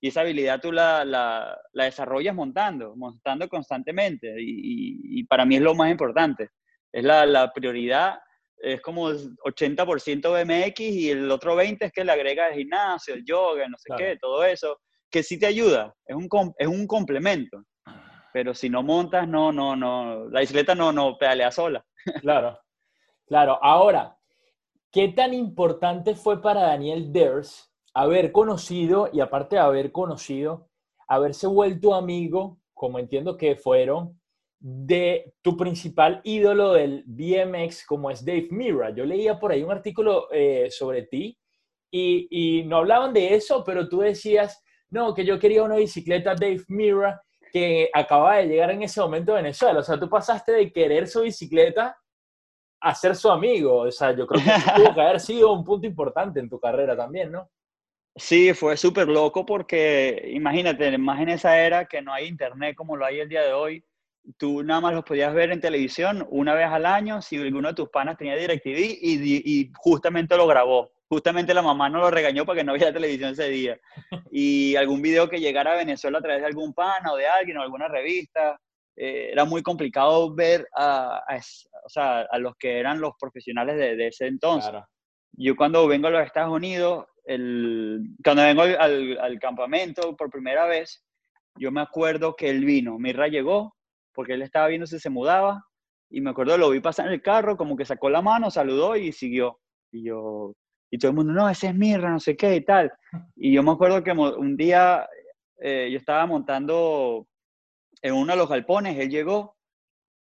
[0.00, 5.56] y esa habilidad tú la, la, la desarrollas montando, montando constantemente, y, y, para mí
[5.56, 6.50] es lo más importante.
[6.90, 8.18] Es la, la prioridad,
[8.58, 13.24] es como 80% BMX y el otro 20% es que le agrega el gimnasio, el
[13.24, 14.80] yoga, no sé qué, todo eso,
[15.12, 17.64] que sí te ayuda, es un, es un complemento
[18.32, 21.84] pero si no montas, no, no, no, la bicicleta no, no pedalea sola.
[22.20, 22.58] Claro,
[23.26, 23.58] claro.
[23.62, 24.16] Ahora,
[24.90, 30.70] ¿qué tan importante fue para Daniel Ders haber conocido, y aparte de haber conocido,
[31.06, 34.18] haberse vuelto amigo, como entiendo que fueron,
[34.58, 38.90] de tu principal ídolo del BMX, como es Dave Mira?
[38.94, 41.36] Yo leía por ahí un artículo eh, sobre ti
[41.90, 44.61] y, y no hablaban de eso, pero tú decías,
[44.92, 49.32] no, que yo quería una bicicleta Dave Mira que acaba de llegar en ese momento
[49.32, 49.80] a Venezuela.
[49.80, 51.96] O sea, tú pasaste de querer su bicicleta
[52.78, 53.78] a ser su amigo.
[53.78, 56.94] O sea, yo creo que tuvo que haber sido un punto importante en tu carrera
[56.94, 57.50] también, ¿no?
[58.14, 62.94] Sí, fue súper loco porque imagínate, más en esa era que no hay internet como
[62.94, 63.82] lo hay el día de hoy,
[64.36, 67.74] tú nada más los podías ver en televisión una vez al año si alguno de
[67.74, 72.46] tus panas tenía DirecTV y, y justamente lo grabó justamente la mamá no lo regañó
[72.46, 73.78] para que no viera televisión ese día.
[74.30, 77.58] Y algún video que llegara a Venezuela a través de algún pana o de alguien
[77.58, 78.58] o alguna revista,
[78.96, 81.22] eh, era muy complicado ver a,
[81.84, 84.72] o sea, a, los que eran los profesionales de, ese entonces.
[85.32, 90.64] Yo cuando vengo a los Estados Unidos, el, cuando vengo al, al, campamento por primera
[90.64, 91.04] vez,
[91.56, 93.76] yo me acuerdo que él vino, Mirra llegó,
[94.14, 95.62] porque él estaba viendo si se mudaba,
[96.08, 98.96] y me acuerdo, lo vi pasar en el carro, como que sacó la mano, saludó
[98.96, 99.58] y siguió.
[99.90, 100.54] Y yo,
[100.92, 102.92] y todo el mundo, no, ese es Mirra, no sé qué y tal.
[103.34, 105.08] Y yo me acuerdo que un día
[105.58, 107.26] eh, yo estaba montando
[108.02, 109.56] en uno de los galpones, él llegó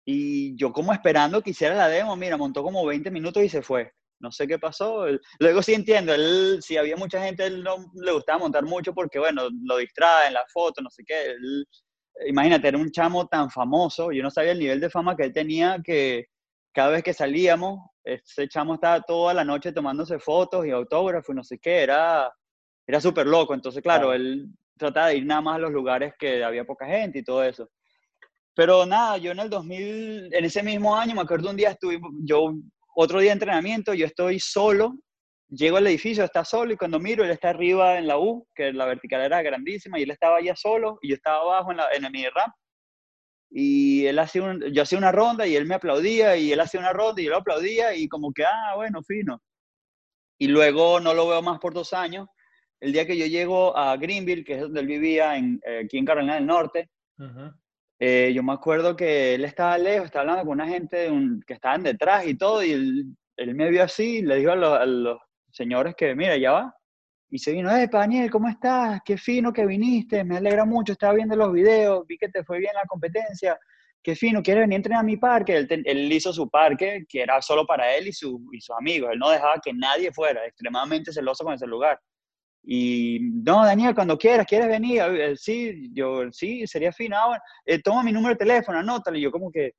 [0.04, 3.62] y yo como esperando que hiciera la demo, mira, montó como 20 minutos y se
[3.62, 3.92] fue.
[4.18, 5.06] No sé qué pasó.
[5.38, 9.20] Luego sí entiendo, él, si había mucha gente, él no le gustaba montar mucho porque,
[9.20, 11.36] bueno, lo distrae en la foto, no sé qué.
[12.26, 15.32] imagínate, era un chamo tan famoso, yo no sabía el nivel de fama que él
[15.32, 16.26] tenía que
[16.76, 21.36] cada vez que salíamos, ese chamo estaba toda la noche tomándose fotos y autógrafos y
[21.36, 22.30] no sé qué, era,
[22.86, 23.54] era súper loco.
[23.54, 27.20] Entonces, claro, él trataba de ir nada más a los lugares que había poca gente
[27.20, 27.70] y todo eso.
[28.54, 31.98] Pero nada, yo en el 2000, en ese mismo año, me acuerdo un día estuve,
[32.26, 32.52] yo,
[32.94, 34.98] otro día de entrenamiento, yo estoy solo,
[35.48, 38.70] llego al edificio, está solo y cuando miro, él está arriba en la U, que
[38.74, 41.88] la vertical era grandísima, y él estaba allá solo y yo estaba abajo en, la,
[41.94, 42.52] en el mini ramp
[43.50, 46.80] y él hacía un, yo hacía una ronda y él me aplaudía y él hacía
[46.80, 49.40] una ronda y yo lo aplaudía y como que, ah, bueno, fino.
[50.38, 52.28] Y luego no lo veo más por dos años.
[52.80, 55.96] El día que yo llego a Greenville, que es donde él vivía, en, eh, aquí
[55.96, 56.90] en Carolina del Norte,
[57.98, 61.10] eh, yo me acuerdo que él estaba lejos, estaba hablando con una gente
[61.46, 64.78] que estaban detrás y todo, y él, él me vio así, le dijo a los,
[64.78, 65.18] a los
[65.50, 66.76] señores que, mira, ya va,
[67.28, 69.00] y se vino, eh, Daniel, ¿cómo estás?
[69.04, 72.58] Qué fino que viniste, me alegra mucho, estaba viendo los videos, vi que te fue
[72.58, 73.58] bien la competencia,
[74.02, 75.56] qué fino, ¿quieres venir a entrenar a mi parque?
[75.56, 79.18] Él, él hizo su parque, que era solo para él y, y sus amigos, él
[79.18, 81.98] no dejaba que nadie fuera, extremadamente celoso con ese lugar.
[82.68, 85.00] Y, no, Daniel, cuando quieras, ¿quieres venir?
[85.36, 87.16] Sí, yo, sí, sería fino.
[87.16, 89.16] Ah, eh, toma mi número de teléfono, anótalo.
[89.16, 89.74] Y yo como que,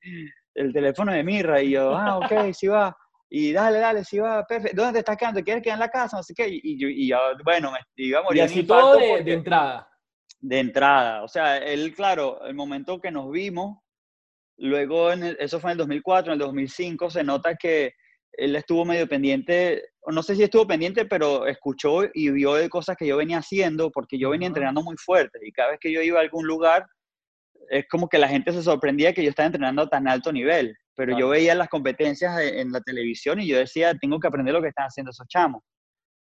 [0.56, 1.62] el teléfono de Mirra.
[1.62, 2.96] Y yo, ah, ok, sí va.
[3.30, 5.44] Y dale, dale, si va, perfecto, ¿dónde te estás quedando?
[5.44, 6.18] ¿Quieres quedar en la casa?
[6.18, 8.38] No sé qué, y, y, yo, bueno, me iba a morir.
[8.38, 9.90] Y así todo de, de, entrada.
[10.40, 13.80] De entrada, o sea, él, claro, el momento que nos vimos,
[14.58, 17.94] luego, en eso fue en el 2004, en el 2005, se nota que
[18.32, 22.96] él estuvo medio pendiente, no sé si estuvo pendiente, pero escuchó y vio de cosas
[22.96, 26.02] que yo venía haciendo, porque yo venía entrenando muy fuerte, y cada vez que yo
[26.02, 26.86] iba a algún lugar,
[27.70, 30.74] es como que la gente se sorprendía que yo estaba entrenando a tan alto nivel
[30.98, 34.64] pero yo veía las competencias en la televisión y yo decía, tengo que aprender lo
[34.64, 35.62] que están haciendo esos chamos.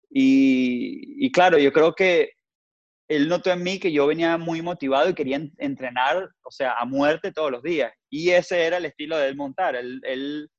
[0.09, 2.31] Y, y, claro, yo creo que
[3.07, 6.83] él notó en mí que yo venía muy motivado y quería entrenar, o sea, a
[6.83, 7.93] muerte todos los días.
[8.09, 9.77] Y ese era el estilo de él montar.
[9.77, 10.49] Él, él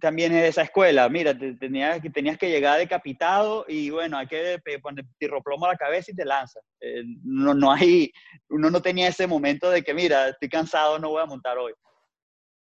[0.00, 1.06] también es de esa escuela.
[1.10, 6.10] Mira, tenías, tenías que llegar decapitado y bueno, hay que poner tirroplomo a la cabeza
[6.10, 6.62] y te lanzas.
[6.80, 8.10] Eh, no, no hay,
[8.48, 11.74] uno no tenía ese momento de que, mira, estoy cansado, no voy a montar hoy.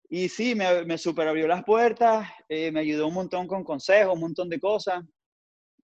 [0.09, 4.13] Y sí, me, me super abrió las puertas, eh, me ayudó un montón con consejos,
[4.13, 5.03] un montón de cosas.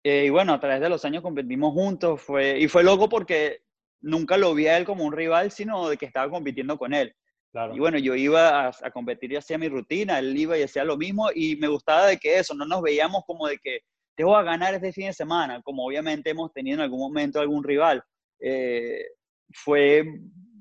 [0.04, 2.22] Eh, y bueno, a través de los años competimos juntos.
[2.22, 3.64] Fue, y fue loco porque
[4.02, 7.14] nunca lo vi a él como un rival, sino de que estaba compitiendo con él.
[7.52, 7.76] Claro.
[7.76, 10.98] Y bueno, yo iba a, competir y hacía mi rutina, él iba y hacía lo
[10.98, 11.30] mismo.
[11.34, 13.80] Y me gustaba de que eso, no nos veíamos como de que
[14.16, 17.40] te voy a ganar este fin de semana, como obviamente hemos tenido en algún momento
[17.40, 18.04] algún rival.
[18.40, 19.04] Eh,
[19.52, 20.04] fue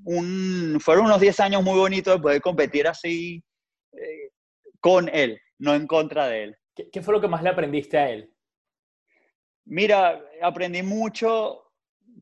[0.05, 3.43] un, fueron unos 10 años muy bonitos de poder competir así
[3.93, 4.31] eh,
[4.81, 6.57] con él, no en contra de él.
[6.75, 8.33] ¿Qué, fue lo que más le aprendiste a él?
[9.65, 11.65] Mira, aprendí mucho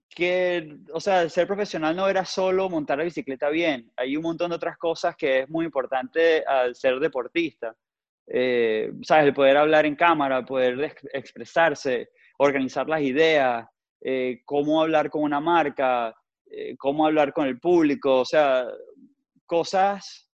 [0.09, 4.51] que, o sea, ser profesional no era solo montar la bicicleta bien, hay un montón
[4.51, 7.77] de otras cosas que es muy importante al ser deportista.
[8.29, 9.27] Eh, ¿Sabes?
[9.27, 13.69] El poder hablar en cámara, poder expresarse, organizar las ideas,
[14.01, 16.15] eh, cómo hablar con una marca,
[16.79, 18.67] cómo hablar con el público, o sea,
[19.47, 20.26] cosas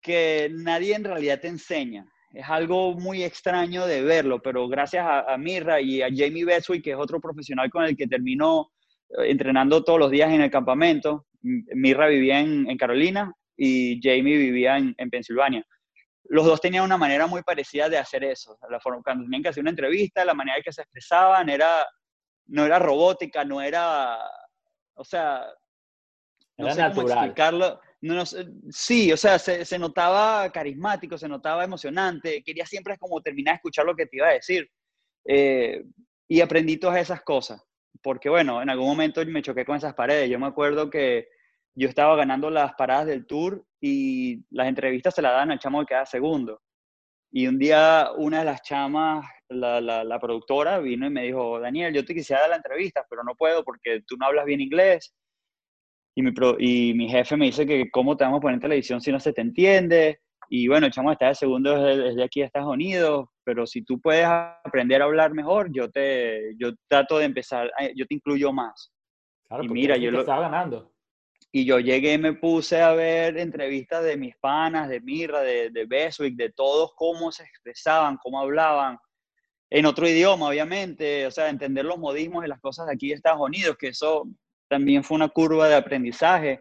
[0.00, 2.06] que nadie en realidad te enseña.
[2.32, 6.90] Es algo muy extraño de verlo, pero gracias a, Mirra y a Jamie Beswick, que
[6.90, 8.70] es otro profesional con el que terminó
[9.10, 11.26] eh, entrenando todos los días en el campamento.
[11.40, 15.64] Mirra vivía en, Carolina y Jamie vivía en, Pensilvania.
[16.24, 18.58] Los dos tenían una manera muy parecida de hacer eso.
[18.68, 21.86] La forma, cuando tenían que hacer una entrevista, la manera en que se expresaban era,
[22.48, 24.18] no era robótica, no era,
[24.94, 25.46] o sea,
[26.58, 28.24] no sé cómo explicarlo no,
[28.70, 33.86] sí, o sea, se, notaba carismático, se notaba emocionante, quería siempre como terminar de escuchar
[33.86, 34.70] lo que te iba a decir.
[35.24, 35.84] Eh,
[36.28, 37.62] y aprendí todas esas cosas,
[38.02, 40.30] porque bueno, en algún momento me choqué con esas paredes.
[40.30, 41.28] Yo me acuerdo que
[41.74, 45.80] yo estaba ganando las paradas del tour y las entrevistas se las daban al chamo
[45.80, 46.62] de cada segundo.
[47.32, 51.58] Y un día una de las chamas, la, la, la productora, vino y me dijo,
[51.60, 54.60] Daniel, yo te quisiera dar la entrevista, pero no puedo porque tú no hablas bien
[54.60, 55.14] inglés
[56.18, 59.00] y mi, y mi jefe me dice que cómo te vamos a poner en televisión
[59.00, 60.18] si no se te entiende.
[60.50, 64.26] Y bueno, echamos está de segundo desde, aquí a Estados Unidos, pero si tú puedes
[64.26, 68.90] aprender a hablar mejor, yo te yo trato de empezar, yo te incluyo más.
[69.46, 70.92] Claro, y mira, yo lo estaba ganando.
[71.52, 75.70] Y yo llegué y me puse a ver entrevistas de mis panas, de Mirra, de,
[75.70, 78.98] de Beswick, de todos cómo se expresaban, cómo hablaban,
[79.70, 83.14] en otro idioma, obviamente, o sea, entender los modismos de las cosas de aquí de
[83.14, 84.26] Estados Unidos, que eso
[84.68, 86.60] también fue una curva de aprendizaje.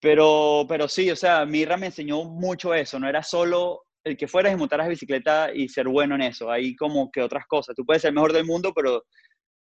[0.00, 4.28] Pero, pero sí, o sea, Mirra me enseñó mucho eso, no era solo el que
[4.28, 7.76] fueras y montaras bicicleta y ser bueno en eso, hay como que otras cosas.
[7.76, 9.04] Tú puedes ser el mejor del mundo, pero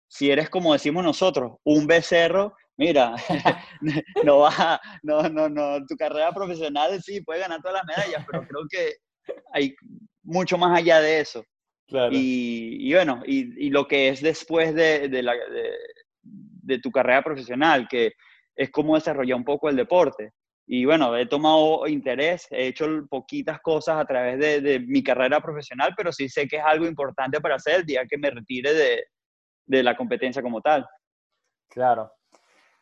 [0.07, 3.15] si eres como decimos nosotros, un becerro, mira,
[4.23, 8.47] no va, no, no, no, tu carrera profesional sí puede ganar todas las medallas, pero
[8.47, 8.95] creo que
[9.53, 9.75] hay
[10.23, 11.43] mucho más allá de eso.
[12.09, 15.73] Y, y, bueno, y, y, lo que es después de, de, la, de,
[16.71, 18.13] de tu carrera profesional, que
[18.55, 20.31] es cómo desarrollar un poco el deporte.
[20.67, 25.93] Y bueno, he tomado interés, he hecho poquitas cosas a través de, mi carrera profesional,
[25.97, 29.83] pero sí sé que es algo importante para hacer el día que me retire de,
[29.83, 30.85] la competencia como tal.
[31.69, 32.11] Claro.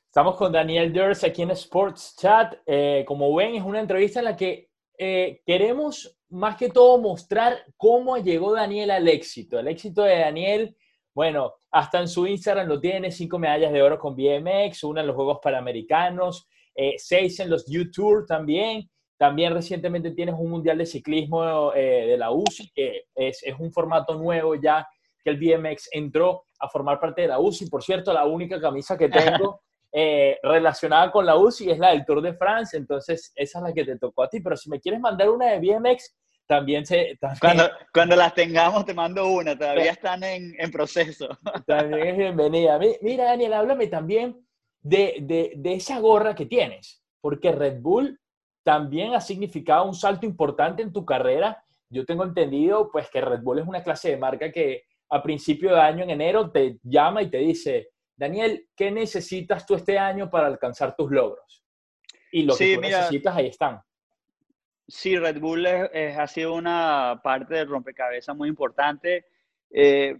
[0.06, 2.56] Estamos con Daniel Durs aquí en Sports Chat.
[2.65, 7.64] Eh, como ven, es una entrevista en la que eh, queremos más que todo mostrar
[7.78, 9.59] cómo llegó Daniel al éxito.
[9.59, 10.76] El éxito de Daniel
[11.20, 15.07] bueno, hasta en su Instagram lo tiene, cinco medallas de oro con BMX, una en
[15.07, 18.89] los Juegos Panamericanos, eh, seis en los U-Tour también.
[19.17, 23.72] También recientemente tienes un Mundial de Ciclismo eh, de la UCI, que es, es, un
[23.72, 24.88] formato nuevo ya
[25.24, 27.70] que el BMX entró a formar parte de la UCI.
[27.70, 29.61] Por cierto, la única camisa que tengo
[29.91, 33.74] eh, relacionada con la UCI es la del Tour de France, entonces esa es la
[33.74, 34.39] que te tocó a ti.
[34.39, 36.15] Pero si me quieres mandar una de BMX,
[36.50, 37.18] también se...
[37.39, 41.30] Cuando, cuando las tengamos te mando una, todavía están en, en proceso.
[41.66, 42.78] También es bienvenida.
[43.02, 44.45] Mira, Daniel, háblame también
[44.82, 48.20] de, de, de, esa gorra que tienes, porque Red Bull
[48.64, 53.41] también ha significado un salto importante en tu carrera yo tengo entendido pues que Red
[53.41, 57.24] Bull es una clase de marca que a principio de año, en enero, te llama
[57.24, 61.66] y te dice, Daniel, ¿qué necesitas tú este año para alcanzar tus logros?
[62.32, 63.82] Y lo que tú necesitas, ahí están.
[64.90, 69.26] Sí, Red Bull ha sido una parte del rompecabezas muy importante.
[69.72, 70.18] Eh,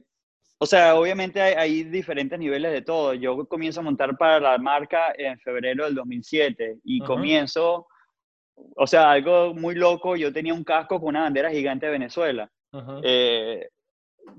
[0.60, 3.14] o sea, obviamente hay, diferentes niveles de todo.
[3.14, 7.88] Yo comienzo a montar para la marca en febrero del 2007 y comienzo,
[8.76, 10.16] o sea, algo muy loco.
[10.16, 12.52] Yo tenía un casco con una bandera gigante de Venezuela.
[13.04, 13.70] Eh,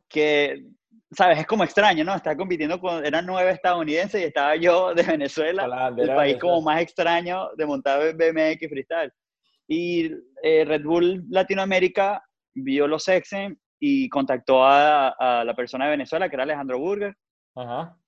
[0.09, 0.63] que,
[1.11, 1.39] ¿sabes?
[1.39, 2.15] Es como extraño, ¿no?
[2.15, 6.83] Estaba compitiendo con, eran nueve estadounidenses y estaba yo de Venezuela, el país como más
[6.83, 9.13] extraño de montar BMX freestyle.
[9.73, 10.11] Y
[10.43, 12.21] eh, Red Bull Latinoamérica
[12.55, 17.17] vio los Exen y contactó a, la persona de Venezuela, que era Alejandro Burger.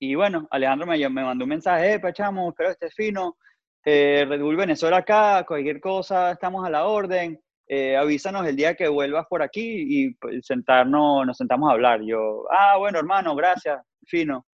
[0.00, 3.36] Y bueno, Alejandro me, me mandó un mensaje, eh, pachamo, espero este fino,
[3.84, 8.74] eh, Red Bull Venezuela acá, cualquier cosa, estamos a la orden, eh, avísanos el día
[8.74, 12.00] que vuelvas por aquí y pues, sentarnos, nos sentamos a hablar.
[12.02, 14.46] Yo, ah, bueno, hermano, gracias, fino.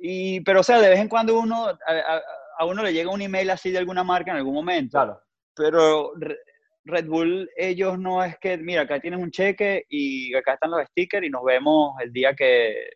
[0.00, 2.20] Y, pero, o sea, de vez en cuando uno, a,
[2.58, 4.98] a uno le llega un email así de alguna marca en algún momento.
[4.98, 5.20] Claro.
[5.56, 6.12] Pero
[6.84, 10.86] Red Bull, ellos no es que, mira, acá tienes un cheque y acá están los
[10.88, 12.90] stickers y nos vemos el día que...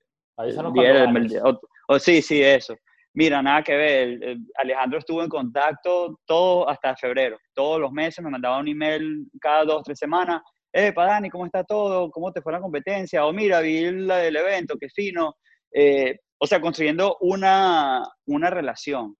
[1.89, 2.77] o, sí, sí, eso.
[3.15, 4.37] Mira, nada que ver.
[4.55, 7.39] Alejandro estuvo en contacto todo hasta febrero.
[7.53, 10.43] Todos los meses me mandaba un email cada dos, tres semanas.
[10.73, 12.11] Eh, Dani, ¿cómo está todo?
[12.11, 13.27] ¿Cómo te fue la competencia?
[13.27, 15.35] O mira, vi la del evento, qué fino.
[15.73, 19.17] Eh, o sea, construyendo una, una relación.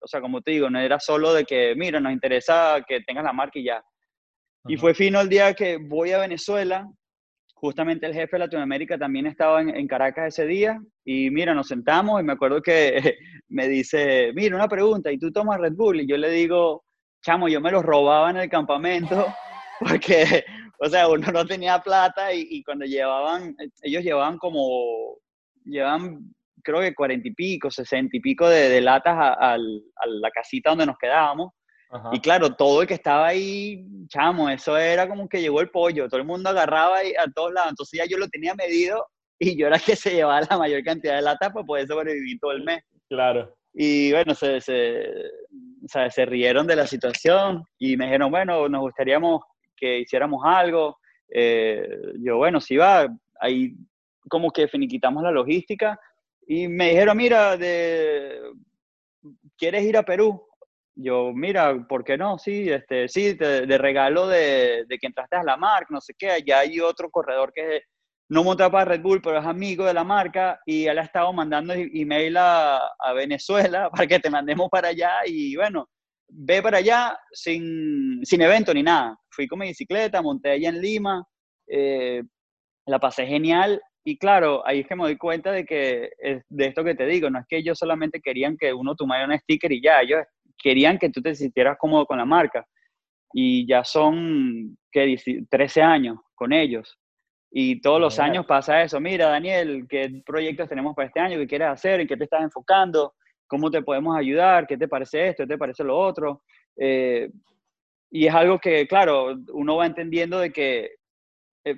[0.00, 3.24] O sea, como te digo, no era solo de que, mira, nos interesa que tengas
[3.24, 3.82] la marca y ya.
[4.66, 6.88] Y fue fino el día que voy a Venezuela,
[7.54, 12.20] justamente el jefe de Latinoamérica también estaba en, Caracas ese día, y mira, nos sentamos
[12.20, 13.16] y me acuerdo que
[13.48, 16.00] me dice, mira, una pregunta, ¿y tú tomas Red Bull?
[16.00, 16.84] Y yo le digo,
[17.22, 19.26] chamo, yo me los robaba en el campamento,
[19.80, 20.44] porque,
[20.78, 25.18] o sea, uno no tenía plata y, cuando llevaban, ellos llevaban como,
[25.64, 26.34] llevaban
[26.64, 30.98] creo que cuarenta y pico, sesenta y pico de, latas a la casita donde nos
[30.98, 31.52] quedábamos.
[32.12, 36.08] Y claro, todo el que estaba ahí, chamo, eso era como que llegó el pollo,
[36.08, 39.06] todo el mundo agarraba ahí a todos lados, entonces ya yo lo tenía medido
[39.38, 42.50] y yo era que se llevaba la mayor cantidad de latas para poder sobrevivir todo
[42.50, 42.82] el mes.
[43.08, 43.54] Claro.
[43.72, 45.04] Y bueno, se, se,
[45.84, 49.20] o sea, se rieron de la situación y me dijeron, bueno, nos gustaría
[49.76, 50.98] que hiciéramos algo.
[51.28, 51.86] Eh,
[52.18, 53.06] yo, bueno, si va,
[53.40, 53.74] ahí
[54.28, 55.98] como que finiquitamos la logística
[56.46, 58.40] y me dijeron, mira, de,
[59.56, 60.46] ¿quieres ir a Perú?
[60.96, 62.38] yo, mira, ¿por qué no?
[62.38, 66.42] Sí, este, sí, de, regalo de, de, que entraste a la marca, no sé qué,
[66.46, 67.82] ya hay otro corredor que
[68.28, 71.32] no monta para Red Bull, pero es amigo de la marca y él ha estado
[71.32, 75.88] mandando email a, a Venezuela para que te mandemos para allá y bueno,
[76.28, 79.16] ve para allá sin, sin evento ni nada.
[79.30, 81.24] Fui con mi bicicleta, monté allá en Lima,
[81.66, 82.22] eh,
[82.86, 86.10] la pasé genial y claro, ahí es que me doy cuenta de que
[86.48, 89.38] de esto que te digo, no es que ellos solamente querían que uno tomara un
[89.38, 90.20] sticker y ya, ellos
[90.62, 92.66] querían que tú te sintieras cómodo con la marca.
[93.32, 95.16] Y ya son, ¿qué?
[95.50, 96.98] 13 años con ellos.
[97.50, 99.00] Y todos los años pasa eso.
[99.00, 101.38] Mira, Daniel, ¿qué proyectos tenemos para este año?
[101.38, 102.00] ¿Qué quieres hacer?
[102.00, 103.14] ¿En qué te estás enfocando?
[103.46, 104.66] ¿Cómo te podemos ayudar?
[104.66, 105.44] ¿Qué te parece esto?
[105.44, 106.42] ¿Qué te parece lo otro?
[106.76, 107.30] Eh,
[108.10, 110.96] y es algo que, claro, uno va entendiendo de que
[111.64, 111.76] eh,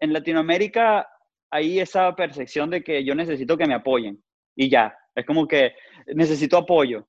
[0.00, 1.08] en Latinoamérica
[1.50, 4.22] hay esa percepción de que yo necesito que me apoyen.
[4.54, 5.74] Y ya, es como que
[6.14, 7.06] necesito apoyo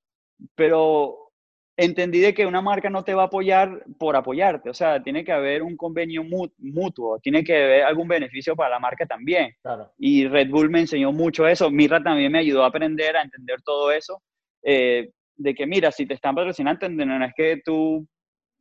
[0.54, 1.32] pero
[1.76, 5.24] entendí de que una marca no te va a apoyar por apoyarte, o sea, tiene
[5.24, 9.54] que haber un convenio mutuo, tiene que haber algún beneficio para la marca también.
[9.96, 13.62] Y Red Bull me enseñó mucho eso, Mirra también me ayudó a aprender, a entender
[13.62, 14.20] todo eso,
[14.62, 18.04] eh, de que mira, si te están patrocinando, no es que tú,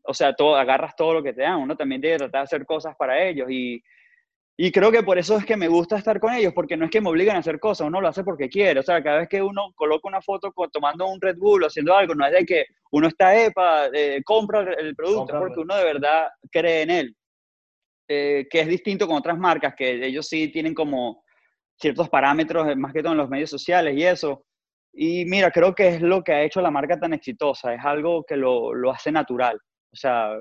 [0.04, 2.46] o sea, todo, agarras todo lo que te dan, uno también tiene que tratar de
[2.46, 3.82] hacer cosas para ellos y
[4.60, 6.92] y creo que por eso es que me gusta estar con ellos, porque no es
[6.92, 8.80] que me obliguen a hacer cosas, uno lo hace porque quiere.
[8.80, 11.96] O sea, cada vez que uno coloca una foto tomando un Red Bull o haciendo
[11.96, 15.76] algo, no es de que uno está, epa, eh, compra el producto, es porque uno
[15.76, 17.16] de verdad cree en él.
[18.08, 21.24] Eh, que es distinto con otras marcas, que ellos sí tienen como
[21.80, 24.44] ciertos parámetros, más que todo en los medios sociales y eso.
[24.92, 28.24] Y mira, creo que es lo que ha hecho la marca tan exitosa, es algo
[28.24, 29.60] que lo, lo hace natural.
[29.94, 30.32] O sea,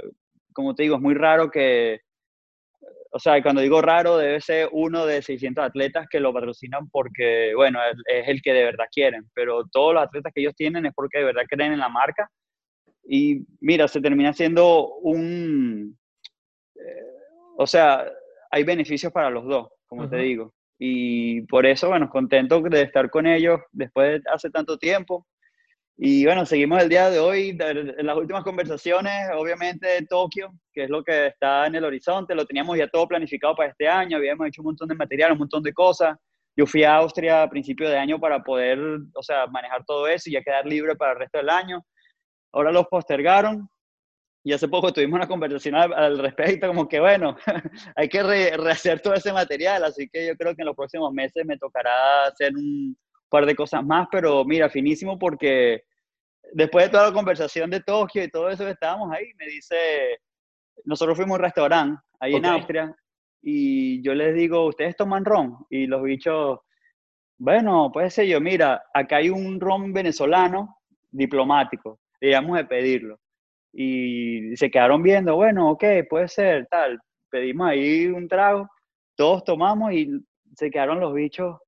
[0.55, 2.01] como te digo, es muy raro que
[3.17, 7.55] o sea, cuando digo raro, debe ser uno de 600 atletas que lo patrocinan porque,
[7.57, 10.93] bueno, es, el que de verdad quieren, pero todos los atletas que ellos tienen es
[10.95, 12.29] porque de verdad creen en la marca.
[13.09, 15.97] Y mira, se termina siendo un...
[16.75, 17.07] Eh,
[17.57, 18.07] o sea,
[18.51, 20.53] hay beneficios para los dos, como te digo.
[20.79, 25.27] Y por eso, bueno, contento de estar con ellos después de hace tanto tiempo.
[25.99, 27.57] Y bueno, seguimos el día de hoy.
[27.59, 32.45] En las últimas conversaciones, obviamente, Tokio, que es lo que está en el horizonte, lo
[32.45, 35.63] teníamos ya todo planificado para este año, habíamos hecho un montón de material, un montón
[35.63, 36.17] de cosas.
[36.55, 38.79] Yo fui a Austria a principio de año para poder,
[39.15, 41.83] o sea, manejar todo eso y ya quedar libre para el resto del año.
[42.53, 43.69] Ahora los postergaron
[44.45, 47.37] y hace poco tuvimos una conversación al, respecto, como que bueno,
[47.97, 51.45] hay que rehacer todo ese material, así que yo creo que en los próximos meses
[51.45, 52.97] me tocará hacer un
[53.29, 55.85] par de cosas más, pero mira, finísimo porque
[56.53, 59.77] después de toda la conversación de Tokio y todo eso que estábamos ahí, me dice,
[60.85, 62.97] nosotros fuimos a un restaurante ahí en Austria
[63.43, 65.57] y yo les digo, ¿ustedes toman ron?
[65.71, 66.61] Y los bichos,
[67.39, 70.79] bueno, puede ser yo, mira, acá hay un ron venezolano
[71.11, 73.19] diplomático, digamos de pedirlo
[73.79, 76.99] y se quedaron viendo, bueno, ok, puede ser, tal.
[77.31, 78.71] Pedimos ahí un trago,
[79.15, 80.09] todos tomamos y
[80.57, 81.59] se quedaron los bichos,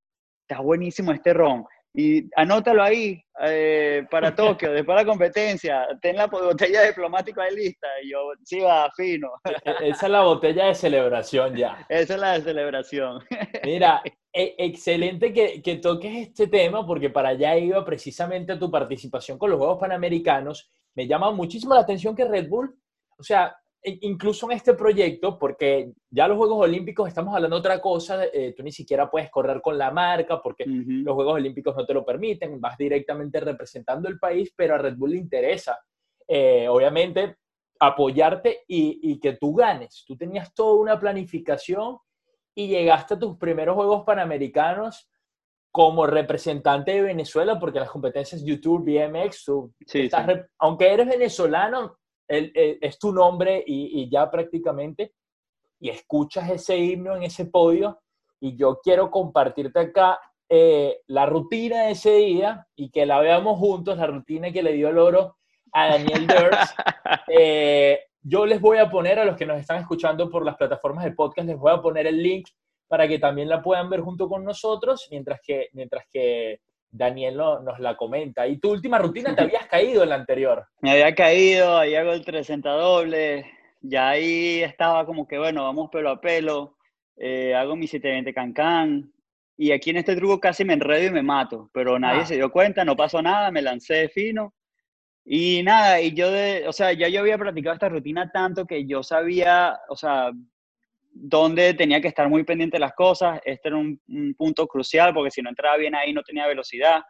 [0.49, 1.65] está buenísimo este ron.
[1.95, 7.41] Y anótalo ahí eh, para Tokio, después de la competencia, ten la botella de diplomático
[7.41, 7.89] ahí lista.
[8.03, 9.29] Y yo, sí, va, fino.
[9.45, 11.87] E, e, esa es la botella de celebración ya.
[11.89, 13.21] Esa es la de celebración.
[13.65, 19.39] Mira, e, excelente que, que toques este tema, porque para allá iba precisamente tu participación
[19.39, 22.75] con los Juegos Panamericanos me llama muchísimo la atención que Red Bull,
[23.17, 27.81] o sea, incluso en este proyecto, porque ya los Juegos Olímpicos estamos hablando de otra
[27.81, 31.87] cosa, eh, tú ni siquiera puedes correr con la marca porque los Juegos Olímpicos no
[31.87, 35.79] te lo permiten, vas directamente representando el país, pero a Red Bull le interesa,
[36.27, 37.37] eh, obviamente,
[37.81, 40.05] apoyarte y, y, que tú ganes.
[40.07, 41.99] Tú tenías toda una planificación
[42.55, 45.09] y llegaste a tus primeros Juegos Panamericanos
[45.71, 49.47] como representante de Venezuela, porque las competencias YouTube, BMX,
[50.59, 51.98] aunque eres venezolano,
[52.29, 55.15] es tu nombre y, ya prácticamente,
[55.81, 58.01] y escuchas ese himno en ese podio,
[58.41, 60.19] y yo quiero compartirte acá
[60.49, 64.73] eh, la rutina de ese día y que la veamos juntos, la rutina que le
[64.73, 65.37] dio el oro
[65.73, 66.75] a Daniel Durs.
[67.31, 71.05] Eh, yo les voy a poner a los que nos están escuchando por las plataformas
[71.05, 72.49] de podcast, les voy a poner el link
[72.87, 76.61] para que también la puedan ver junto con nosotros, mientras que, mientras que
[76.91, 78.47] Daniel nos la comenta.
[78.47, 80.67] ¿Y tu última rutina te habías caído en la anterior?
[80.81, 83.47] Me había caído, ahí hago el 360 doble,
[83.81, 86.77] ya ahí estaba como que, bueno, vamos pelo a pelo,
[87.17, 89.13] eh, hago mi 720 cancán,
[89.57, 92.27] y aquí en este truco casi me enredo y me mato, pero nadie ah.
[92.27, 94.55] se dio cuenta, no pasó nada, me lancé de fino.
[95.25, 98.87] Y nada, y yo, de, o sea, ya yo había practicado esta rutina tanto que
[98.87, 100.31] yo sabía, o sea,
[101.21, 103.41] donde tenía que estar muy pendiente de las cosas.
[103.45, 104.01] Este era un,
[104.37, 107.03] punto crucial porque si no entraba bien ahí no tenía velocidad.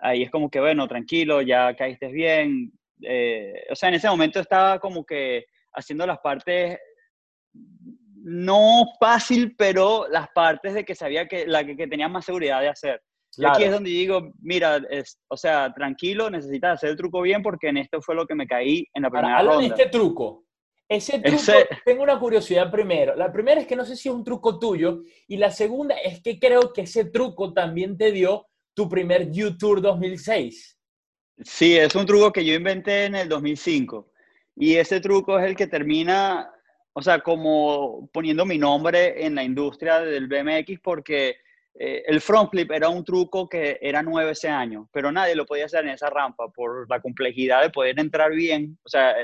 [0.00, 2.72] Ahí es como que, bueno, tranquilo, ya caíste bien.
[3.02, 6.78] Eh, o sea, en ese momento estaba como que haciendo las partes
[8.24, 12.68] no fácil, pero las partes de que sabía que la que, tenía más seguridad de
[12.68, 13.02] hacer.
[13.36, 17.42] Y aquí es donde digo, mira, es, o sea, tranquilo, necesitas hacer el truco bien
[17.42, 19.66] porque en esto fue lo que me caí en la primera Ahora, ronda.
[19.66, 20.44] este truco.
[20.88, 21.52] Ese truco,
[21.84, 23.14] tengo una curiosidad primero.
[23.16, 26.20] La primera es que no sé si es un truco tuyo y la segunda es
[26.20, 30.78] que creo que ese truco también te dio tu primer YouTube 2006.
[31.42, 34.10] Sí, es un truco que yo inventé en el 2005
[34.56, 36.50] y ese truco es el que termina,
[36.92, 41.38] o sea, como poniendo mi nombre en la industria del BMX porque
[41.74, 45.46] eh, el front flip era un truco que era nuevo ese año, pero nadie lo
[45.46, 49.14] podía hacer en esa rampa por la complejidad de poder entrar bien, o sea,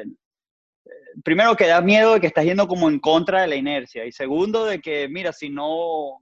[1.24, 4.12] primero que da miedo de que estás yendo como en contra de la inercia y
[4.12, 6.18] segundo de que, mira, si no,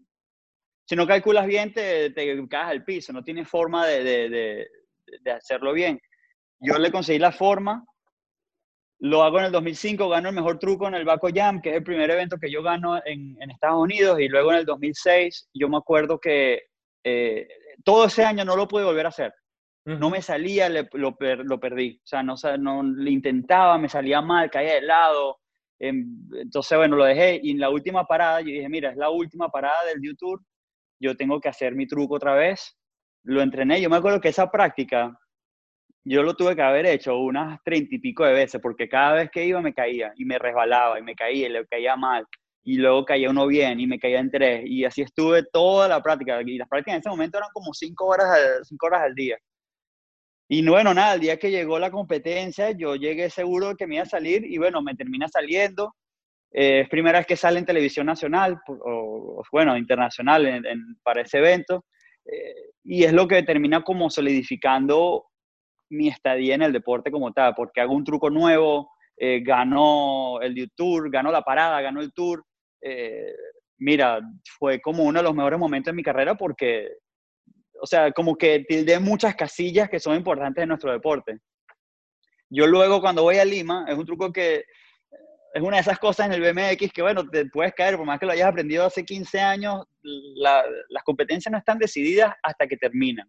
[0.84, 4.68] si no calculas bien te, te caes al piso, no tienes forma de, de,
[5.22, 6.00] de, hacerlo bien.
[6.60, 7.84] Yo le conseguí la forma,
[9.00, 11.76] lo hago en el 2005, gano el mejor truco en el Baco Jam, que es
[11.76, 15.68] el primer evento que yo gano en, Estados Unidos, y luego en el 2006 yo
[15.68, 16.62] me acuerdo que
[17.04, 17.46] eh,
[17.84, 19.32] todo ese año no lo pude volver a hacer.
[19.96, 21.98] No me salía, lo, lo, perdí.
[22.04, 25.38] O sea, no, no le intentaba, me salía mal, caía de lado.
[25.78, 27.40] Em, entonces, bueno, lo dejé.
[27.42, 30.44] Y en la última parada, yo dije, mira, es la última parada del YouTube.
[31.00, 32.76] Yo tengo que hacer mi truco otra vez.
[33.24, 33.80] Lo entrené.
[33.80, 35.18] Yo me acuerdo que esa práctica,
[36.04, 39.30] yo lo tuve que haber hecho unas treinta y pico de veces, porque cada vez
[39.30, 42.26] que iba me caía y me resbalaba y me caía y le caía mal.
[42.62, 44.64] Y luego caía uno bien y me caía en tres.
[44.66, 46.42] Y así estuve toda la práctica.
[46.42, 48.28] Y las prácticas en ese momento eran como cinco horas,
[48.68, 49.38] cinco horas al día.
[50.50, 53.96] Y bueno, nada, el día que llegó la competencia, yo llegué seguro de que me
[53.96, 55.94] iba a salir y bueno, me termina saliendo.
[56.50, 60.64] Eh, es primera vez que sale en televisión nacional, o, bueno, internacional en,
[61.02, 61.84] para ese evento.
[62.24, 65.26] Eh, y es lo que termina como solidificando
[65.90, 70.70] mi estadía en el deporte como tal, porque hago un truco nuevo, eh, gano el
[70.74, 72.42] Tour, gano la parada, gano el Tour.
[73.78, 74.20] mira,
[74.58, 76.88] fue como uno de los mejores momentos de mi carrera porque
[77.80, 81.38] o sea, como que tilde muchas casillas que son importantes en nuestro deporte.
[82.50, 84.64] Yo luego cuando voy a Lima, es un truco que
[85.54, 88.18] es una de esas cosas en el BMX que, bueno, te puedes caer, por más
[88.18, 93.28] que lo hayas aprendido hace 15 años, las competencias no están decididas hasta que terminan.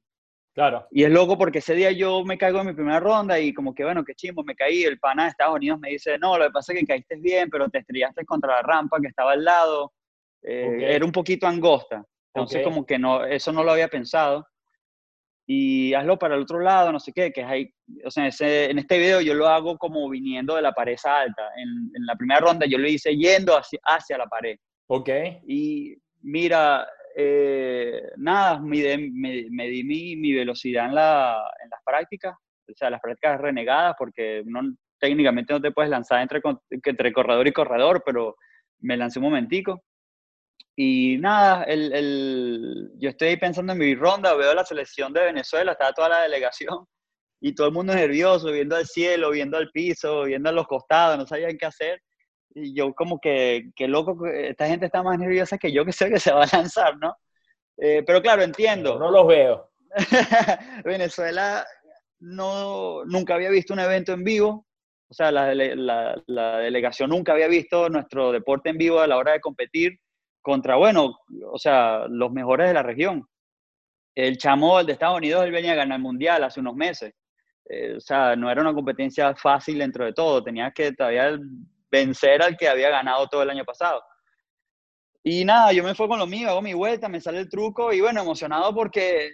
[0.54, 0.86] Claro.
[0.92, 3.74] Y es loco porque ese día yo me caigo en mi primera ronda y como
[3.74, 4.84] que, bueno, qué chimbo, me caí.
[4.84, 7.50] El pana de Estados Unidos me dice, no, lo que pasa es que caíste bien,
[7.50, 9.94] pero te estrellaste contra la rampa que estaba al lado.
[10.42, 12.04] Eh, era un poquito angosta.
[12.40, 14.46] Entonces, como que no, eso no lo había pensado.
[15.46, 17.74] Y hazlo para el otro lado, no sé qué, que es ahí.
[18.06, 21.50] O sea, en este video yo lo hago como viniendo de la pared alta.
[21.58, 24.58] En, en la primera ronda yo lo hice yendo hacia, hacia la pared.
[24.88, 25.10] Ok.
[25.48, 32.34] Y mira, eh, nada, me, me, di mi, mi velocidad en, la, en, las prácticas,
[32.34, 34.62] o sea, las prácticas renegadas, porque no,
[35.00, 38.36] técnicamente no te puedes lanzar entre, entre corredor y corredor, pero
[38.80, 39.82] me lancé un momentico.
[40.82, 45.74] Y nada, el, el, yo estoy pensando en mi ronda, veo la selección de Venezuela,
[45.74, 46.86] estaba toda la delegación
[47.42, 51.18] y todo el mundo nervioso, viendo al cielo, viendo al piso, viendo a los costados,
[51.18, 52.02] no sabían qué hacer.
[52.56, 56.10] Y yo como que, qué loco, esta gente está más nerviosa que yo que sé
[56.10, 57.14] que se va a lanzar, ¿no?
[57.76, 58.98] Eh, pero claro, entiendo.
[58.98, 59.72] No, los veo.
[60.86, 61.68] Venezuela
[62.22, 64.66] no, nunca había visto un evento en vivo,
[65.10, 69.18] o sea, la, la, la, delegación nunca había visto nuestro deporte en vivo a la
[69.18, 70.00] hora de competir
[70.42, 71.20] contra, bueno,
[71.52, 73.28] o sea, los mejores de la región.
[74.16, 77.14] El chamo, el de Estados Unidos, él venía a ganar el mundial hace unos meses.
[77.70, 80.44] Eh, o sea, no era una competencia fácil dentro de todo.
[80.44, 81.38] Tenías que todavía
[81.92, 84.02] vencer al que había ganado todo el año pasado.
[85.24, 87.92] Y nada, yo me fui con lo mío, hago mi vuelta, me sale el truco
[87.92, 89.30] y bueno, emocionado porque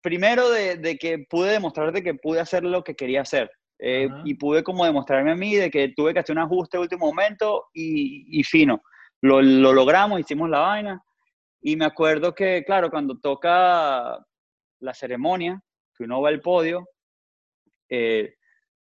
[0.00, 3.50] primero de, que pude demostrarte que pude hacer lo que quería hacer.
[3.78, 7.06] Eh, y pude como demostrarme a mí de que tuve que hacer un ajuste último
[7.06, 8.80] momento y, fino.
[9.22, 11.02] Lo, lo, logramos, hicimos la vaina.
[11.60, 14.18] Y me acuerdo que, claro, cuando toca
[14.80, 15.60] la ceremonia,
[15.96, 16.86] que uno va al podio,
[17.88, 18.34] eh,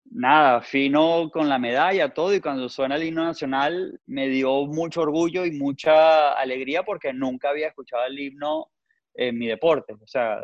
[0.06, 5.02] nada, fino con la medalla, todo, y cuando suena el himno nacional me dio mucho
[5.02, 8.68] orgullo y mucha alegría porque nunca había escuchado el himno
[9.14, 9.94] en mi deporte.
[9.94, 10.44] O sea,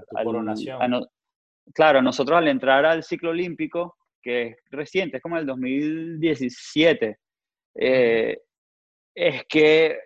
[1.74, 7.18] claro, nosotros al entrar al ciclo olímpico, que es reciente, es como el 2017,
[7.76, 8.38] eh,
[9.20, 10.00] es que,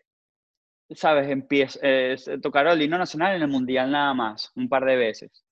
[0.89, 1.30] ¿sabes?
[1.30, 5.45] Empieza, eh, tocaron el himno nacional en el Mundial nada más, un par de veces.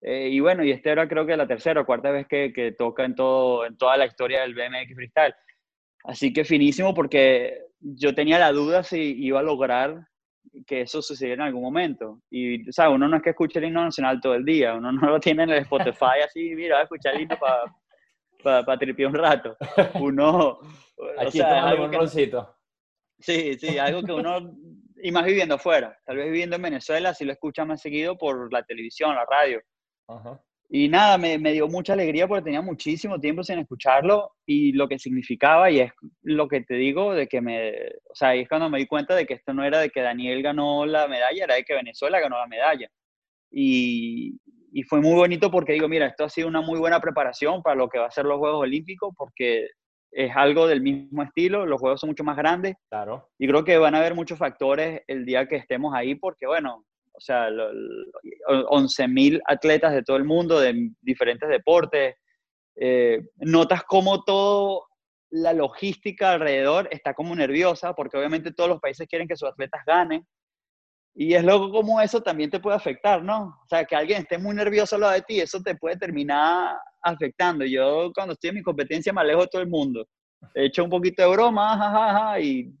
[0.00, 2.72] Eh, y bueno, y este era creo que la tercera o cuarta vez que, que,
[2.72, 5.34] toca en, todo, en toda la historia del BMX Freestyle.
[6.04, 10.08] Así que finísimo porque yo tenía la duda si iba a lograr
[10.66, 12.22] que eso sucediera en algún momento.
[12.28, 12.96] Y, ¿sabes?
[12.96, 15.44] Uno no es que escuche el himno nacional todo el día, uno no lo tiene
[15.44, 17.38] en el Spotify así, mira, escuchar el himno
[18.42, 19.56] para pa, tripiar un rato.
[19.94, 20.58] Uno...
[21.18, 22.08] Aquí o sea, un
[23.18, 24.54] Sí, sí, algo que uno,
[25.02, 28.52] y más viviendo afuera, tal vez viviendo en Venezuela, si lo escucha más seguido por
[28.52, 29.60] la televisión, la radio.
[30.68, 34.88] Y nada, me, me, dio mucha alegría porque tenía muchísimo tiempo sin escucharlo y lo
[34.88, 35.92] que significaba, y es
[36.22, 37.72] lo que te digo, de que me,
[38.10, 40.02] o sea, ahí es cuando me di cuenta de que esto no era de que
[40.02, 42.88] Daniel ganó la medalla, era de que Venezuela ganó la medalla.
[43.50, 44.40] Y,
[44.72, 47.76] y fue muy bonito porque digo, mira, esto ha sido una muy buena preparación para
[47.76, 49.68] lo que va a ser los Juegos Olímpicos, porque
[50.16, 52.74] es algo del mismo estilo, los juegos son mucho más grandes.
[52.88, 53.28] Claro.
[53.38, 56.86] Y creo que van a haber muchos factores el día que estemos ahí, porque bueno,
[57.12, 62.14] o sea, 11.000 atletas de todo el mundo, de diferentes deportes.
[62.76, 64.86] Eh, notas como todo
[65.30, 69.82] la logística alrededor está como nerviosa, porque obviamente todos los países quieren que sus atletas
[69.86, 70.26] ganen.
[71.14, 73.58] Y es loco como eso también te puede afectar, ¿no?
[73.62, 76.74] O sea, que alguien esté muy nervioso lo de ti, eso te puede terminar
[77.12, 77.64] afectando.
[77.64, 80.06] Yo cuando estoy en mi competencia me alejo de todo el mundo.
[80.54, 82.72] He hecho un poquito de broma, jajaja, y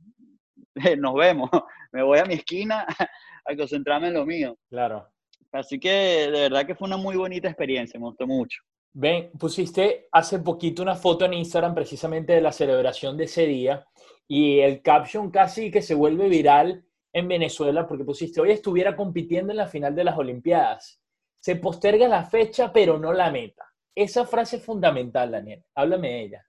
[0.98, 1.50] nos vemos.
[1.92, 2.84] Me voy a mi esquina
[3.46, 4.58] a concentrarme en lo mío.
[4.68, 5.08] Claro.
[5.52, 8.60] Así que de verdad que fue una muy bonita experiencia, me gustó mucho.
[8.92, 13.86] Ven, pusiste hace poquito una foto en Instagram precisamente de la celebración de ese día
[14.28, 19.52] y el caption casi que se vuelve viral en Venezuela porque pusiste, hoy estuviera compitiendo
[19.52, 21.00] en la final de las Olimpiadas.
[21.40, 23.64] Se posterga la fecha, pero no la meta.
[23.96, 25.64] Esa frase es fundamental, Daniel.
[25.74, 26.46] Háblame de ella.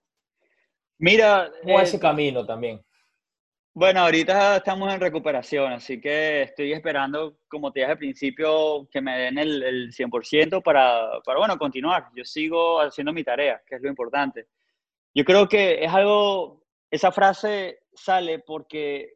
[0.98, 1.50] Mira.
[1.62, 2.84] ¿Cómo eh, ese camino también?
[3.72, 9.00] Bueno, ahorita estamos en recuperación, así que estoy esperando, como te dije al principio, que
[9.00, 12.08] me den el, el 100% para, para, bueno, continuar.
[12.14, 14.48] Yo sigo haciendo mi tarea, que es lo importante.
[15.14, 19.14] Yo creo que es algo, esa frase sale porque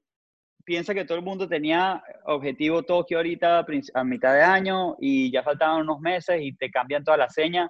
[0.65, 5.43] piensa que todo el mundo tenía objetivo Tokio ahorita a mitad de año y ya
[5.43, 7.69] faltaban unos meses y te cambian toda la seña.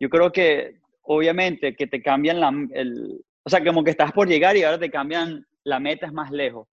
[0.00, 4.28] Yo creo que, obviamente, que te cambian la, el, o sea, como que estás por
[4.28, 6.66] llegar y ahora te cambian la meta es más lejos.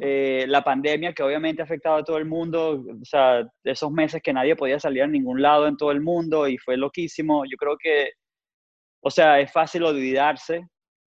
[0.00, 4.20] eh, la pandemia que obviamente ha afectado a todo el mundo, o sea, esos meses
[4.20, 7.56] que nadie podía salir a ningún lado en todo el mundo y fue loquísimo, yo
[7.56, 8.10] creo que,
[9.00, 10.66] o sea, es fácil olvidarse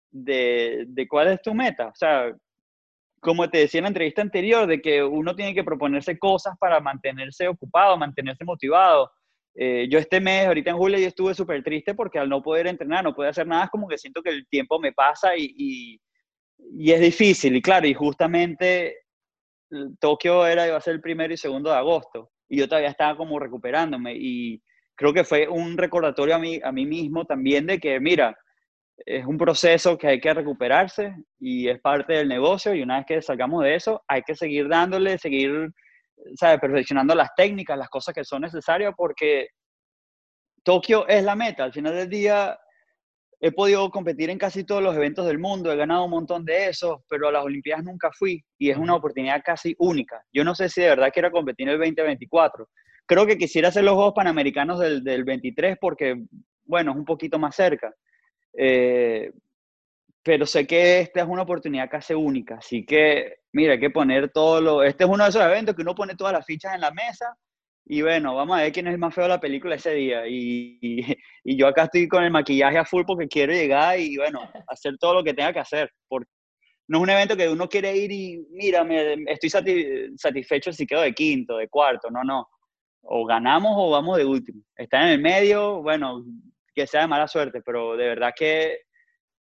[0.10, 2.34] de, de cuál es tu meta, o sea,
[3.22, 6.80] como te decía en la entrevista anterior, de que uno tiene que proponerse cosas para
[6.80, 9.12] mantenerse ocupado, mantenerse motivado.
[9.56, 12.68] Eh, yo este mes, ahorita en julio, yo estuve súper triste porque al no poder
[12.68, 15.54] entrenar, no poder hacer nada, es como que siento que el tiempo me pasa y,
[15.58, 16.02] y,
[16.78, 17.56] y es difícil.
[17.56, 18.98] Y claro, y justamente
[20.00, 23.16] Tokio era, iba a ser el primero y segundo de agosto y yo todavía estaba
[23.16, 24.62] como recuperándome y
[24.96, 28.38] creo que fue un recordatorio a mí, a mí mismo también de que, mira,
[29.06, 33.06] es un proceso que hay que recuperarse y es parte del negocio y una vez
[33.08, 35.72] que salgamos de eso hay que seguir dándole, seguir
[36.36, 36.60] ¿sabe?
[36.60, 39.50] perfeccionando las técnicas, las cosas que son necesarias porque
[40.64, 41.64] Tokio es la meta.
[41.64, 42.58] Al final del día
[43.40, 46.68] he podido competir en casi todos los eventos del mundo, he ganado un montón de
[46.68, 50.24] esos, pero a las Olimpiadas nunca fui y es una oportunidad casi única.
[50.32, 52.68] Yo no sé si de verdad quiero competir en el 2024.
[53.08, 56.24] Creo que quisiera hacer los Juegos Panamericanos del, del 23 porque,
[56.66, 57.92] bueno, es un poquito más cerca
[58.54, 59.32] eh,
[60.24, 64.32] pero sé que esta es una oportunidad casi única, así que, mira, hay que poner
[64.32, 64.84] todo lo...
[64.84, 67.36] Este es uno de esos eventos que uno pone todas las fichas en la mesa
[67.86, 70.28] y bueno, vamos a ver quién es el más feo de la película ese día.
[70.28, 71.18] Y, y,
[71.58, 75.16] yo acá estoy con el maquillaje a full porque quiero llegar y bueno, hacer todo
[75.16, 75.92] lo que tenga que hacer.
[76.08, 76.30] Porque
[76.88, 81.02] no es un evento que uno quiere ir y, mira, me, estoy satisfecho si quedo
[81.02, 82.48] de quinto, de cuarto, no, no.
[83.04, 84.64] O ganamos o vamos de último.
[84.76, 86.24] Está en el medio, bueno,
[86.74, 88.78] que sea de mala suerte, pero de verdad que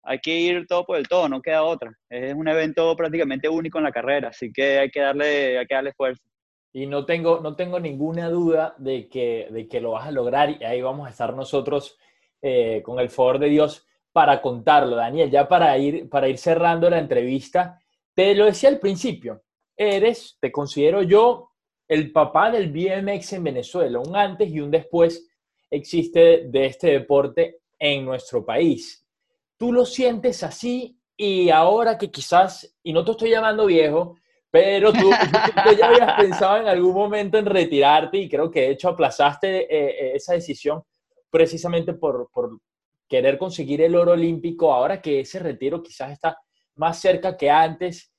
[0.09, 1.91] hay que ir todo por el todo, no queda otra.
[2.09, 5.75] Es un evento prácticamente único en la carrera, así que hay que darle, hay que
[5.75, 6.23] darle fuerza.
[6.73, 10.49] Y no tengo, no tengo ninguna duda de que, de que lo vas a lograr
[10.49, 11.95] y ahí vamos a estar nosotros
[12.41, 14.95] eh, con el favor de Dios para contarlo.
[14.95, 17.79] Daniel, ya para ir, para ir cerrando la entrevista,
[18.15, 19.43] te lo decía al principio,
[19.77, 21.51] eres, te considero yo,
[21.87, 25.29] el papá del BMX en Venezuela, un antes y un después
[25.69, 29.05] existe de este deporte en nuestro país.
[29.59, 30.97] ¿Tú lo sientes así?
[31.17, 34.15] Y ahora que quizás, y no te estoy llamando viejo,
[34.49, 35.09] pero tú,
[35.77, 39.89] ya habías pensado en algún momento en retirarte y creo que de hecho aplazaste eh,
[39.89, 40.81] eh, esa decisión
[41.29, 42.57] precisamente por, por
[43.07, 46.37] querer conseguir el oro olímpico, ahora que ese retiro quizás está
[46.75, 48.13] más cerca que antes,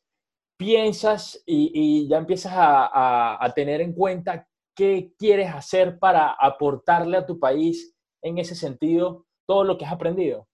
[0.58, 6.32] piensas y, y ya empiezas a, a, a, tener en cuenta qué quieres hacer para
[6.32, 10.49] aportarle a tu país en ese sentido todo lo que has aprendido?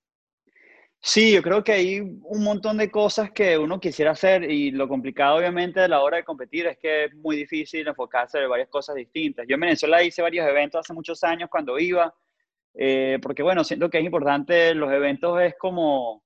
[1.09, 4.89] Sí, yo creo que hay un montón de cosas que uno quisiera hacer y lo
[4.89, 8.69] complicado obviamente a la hora de competir es que es muy difícil enfocarse en varias
[8.69, 9.47] cosas distintas.
[9.49, 12.13] Yo en Venezuela hice varios eventos hace muchos años cuando iba,
[12.75, 16.25] eh, porque bueno, siento que es importante, los eventos es como,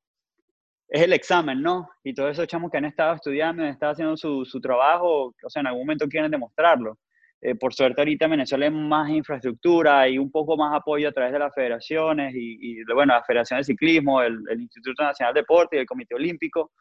[0.88, 1.90] es el examen, ¿no?
[2.02, 5.50] Y todos esos chamos que han estado estudiando, han estado haciendo su, su trabajo, o
[5.50, 6.98] sea, en algún momento quieren demostrarlo.
[7.42, 11.12] Eh, por suerte ahorita en Venezuela hay más infraestructura y un poco más apoyo a
[11.12, 15.76] través de las federaciones y, bueno, la Federación de Ciclismo, el, Instituto Nacional de Deporte
[15.76, 16.72] y el Comité Olímpico,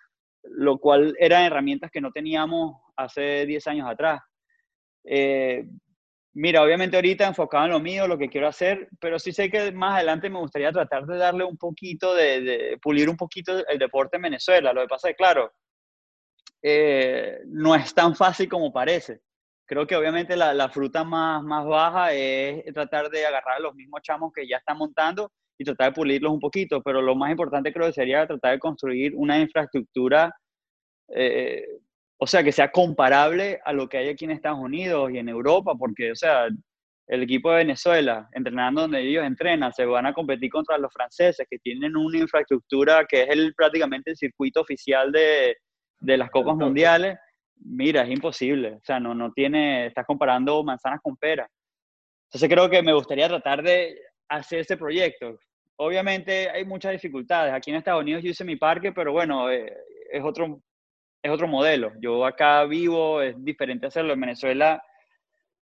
[0.43, 4.21] lo cual eran herramientas que no teníamos hace 10 años atrás.
[5.05, 5.65] Eh,
[6.33, 9.71] mira, obviamente ahorita enfocado en lo mío, lo que quiero hacer, pero sí sé que
[9.71, 14.17] más adelante me gustaría tratar de darle un poquito, de, pulir un poquito el deporte
[14.17, 14.73] en Venezuela.
[14.73, 15.53] Lo que pasa es, claro,
[16.61, 19.21] eh, no es tan fácil como parece
[19.69, 23.75] creo que obviamente la, la, fruta más, más baja es tratar de agarrar a los
[23.75, 27.29] mismos chamos que ya están montando y tratar de pulirlos un poquito, pero lo más
[27.29, 30.33] importante creo que sería tratar de construir una infraestructura,
[31.09, 31.63] eh,
[32.17, 35.29] o sea, que sea comparable a lo que hay aquí en Estados Unidos y en
[35.29, 36.47] Europa, porque, o sea,
[37.07, 41.45] el equipo de Venezuela, entrenando donde ellos entrenan, se van a competir contra los franceses,
[41.47, 45.57] que tienen una infraestructura que es el, prácticamente el circuito oficial de,
[45.99, 47.19] de las Copas Mundiales
[47.59, 51.49] mira, es imposible, o sea, no, no tiene, estás comparando manzanas con peras.
[52.25, 53.99] Entonces creo que me gustaría tratar de
[54.29, 55.39] hacer ese proyecto.
[55.77, 57.53] Obviamente hay muchas dificultades.
[57.53, 59.73] Aquí en Estados Unidos yo hice mi parque, pero bueno, eh,
[60.11, 60.61] es, otro,
[61.23, 61.93] es otro modelo.
[62.01, 64.13] Yo acá vivo, es diferente hacerlo.
[64.13, 64.83] En Venezuela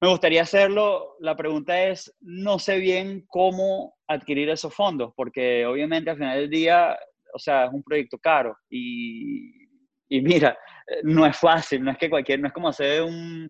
[0.00, 1.16] me gustaría hacerlo.
[1.20, 6.50] La pregunta es, no sé bien cómo adquirir esos fondos, porque obviamente al final del
[6.50, 6.98] día,
[7.34, 8.56] o sea, es un proyecto caro.
[8.70, 9.66] Y,
[10.08, 10.56] y mira,
[11.02, 13.48] no es fácil, no es que cualquier, no es como hacer un,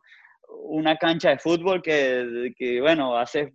[0.49, 3.53] una cancha de fútbol que, que bueno, hace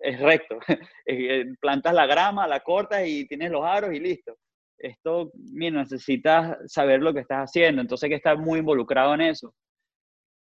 [0.00, 0.58] es recto.
[1.60, 4.36] Plantas la grama, la cortas y tienes los aros y listo.
[4.78, 9.20] Esto, mira, necesitas saber lo que estás haciendo, entonces hay que estar muy involucrado en
[9.20, 9.54] eso.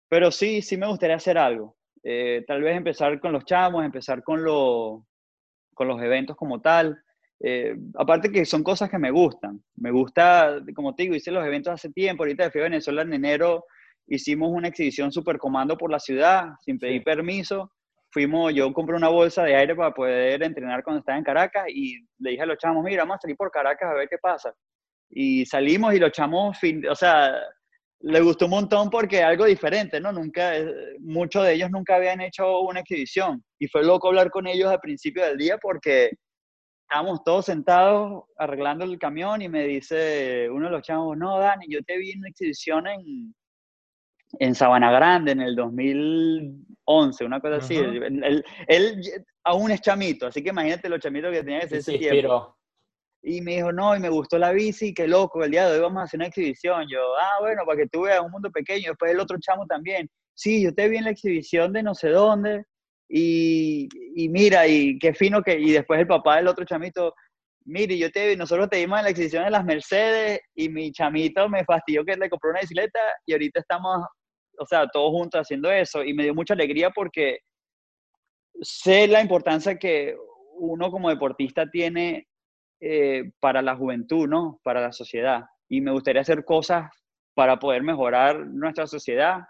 [0.08, 1.76] Pero sí, sí me gustaría hacer algo.
[2.02, 5.06] Eh, tal vez empezar con los chamos, empezar con, lo,
[5.72, 7.00] con los eventos como tal.
[7.46, 9.62] Eh, aparte que son cosas que me gustan.
[9.76, 13.12] Me gusta, como te digo, hice los eventos hace tiempo, ahorita fui a Venezuela en
[13.12, 13.66] enero,
[14.06, 17.70] hicimos una exhibición super comando por la ciudad, sin pedir permiso.
[18.10, 21.98] Fuimos, yo compré una bolsa de aire para poder entrenar cuando estaba en Caracas y
[22.18, 24.54] le dije a los chamos, mira, vamos a salir por Caracas a ver qué pasa.
[25.10, 26.56] Y salimos y los chamos,
[26.90, 27.30] o sea,
[28.00, 30.12] le gustó un montón porque algo diferente, ¿no?
[30.12, 34.46] Nunca, eh, muchos de ellos nunca habían hecho una exhibición y fue loco hablar con
[34.46, 36.10] ellos al principio del día porque
[36.88, 41.66] estábamos todos sentados arreglando el camión y me dice uno de los chavos, no, Dani,
[41.68, 43.34] yo te vi en una exhibición en,
[44.38, 47.76] en Sabana Grande en el 2011, una cosa así.
[47.76, 49.02] Él,
[49.44, 52.56] aún es chamito, así que imagínate los chamitos que tenía ese, ese tiempo.
[53.26, 55.80] Y me dijo, no, y me gustó la bici, qué loco, el día de hoy
[55.80, 56.84] vamos a hacer una exhibición.
[56.90, 58.90] Yo, ah, bueno, para que tú veas un mundo pequeño.
[58.90, 60.10] Después el otro chamo también.
[60.34, 62.64] Sí, yo te vi en la exhibición de no sé dónde.
[63.08, 63.88] Y,
[64.30, 65.58] mira, y qué fino que.
[65.58, 67.14] Y después el papá del otro chamito,
[67.64, 71.48] mire, yo te nosotros te vimos en la exhibición de las Mercedes y mi chamito
[71.48, 74.04] me fastidió que le compró una bicicleta y ahorita estamos,
[74.58, 76.02] o sea, todos juntos haciendo eso.
[76.02, 77.38] Y me dio mucha alegría porque
[78.60, 80.16] sé la importancia que
[80.56, 82.28] uno como deportista tiene
[82.80, 84.60] eh, para la juventud, ¿no?
[84.62, 85.44] Para la sociedad.
[85.68, 86.90] Y me gustaría hacer cosas
[87.34, 89.40] para poder mejorar nuestra sociedad,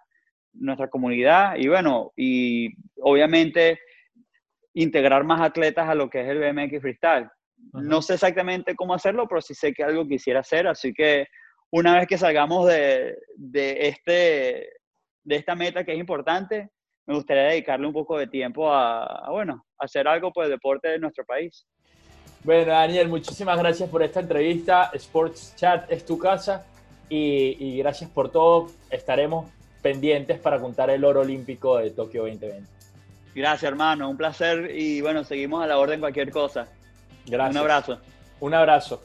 [0.54, 3.78] nuestra comunidad y bueno, y obviamente
[4.74, 7.28] integrar más atletas a lo que es el BMX Freestyle.
[7.72, 11.26] No sé exactamente cómo hacerlo, pero sí sé que algo quisiera hacer, así que
[11.70, 14.68] una vez que salgamos de, de, este,
[15.24, 16.70] de esta meta que es importante,
[17.06, 20.88] me gustaría dedicarle un poco de tiempo a, a bueno, hacer algo por el deporte
[20.88, 21.66] de nuestro país.
[22.44, 24.90] Bueno, Daniel, muchísimas gracias por esta entrevista.
[24.92, 26.66] Sports Chat es tu casa
[27.08, 28.68] y, gracias por todo.
[28.90, 29.50] Estaremos
[29.84, 32.66] pendientes para contar el oro olímpico de Tokio 2020.
[33.34, 34.08] Gracias, hermano.
[34.08, 36.68] Un placer y bueno, seguimos a la orden cualquier cosa.
[37.26, 37.54] Gracias.
[37.54, 37.98] Un abrazo.
[38.40, 39.02] Un abrazo.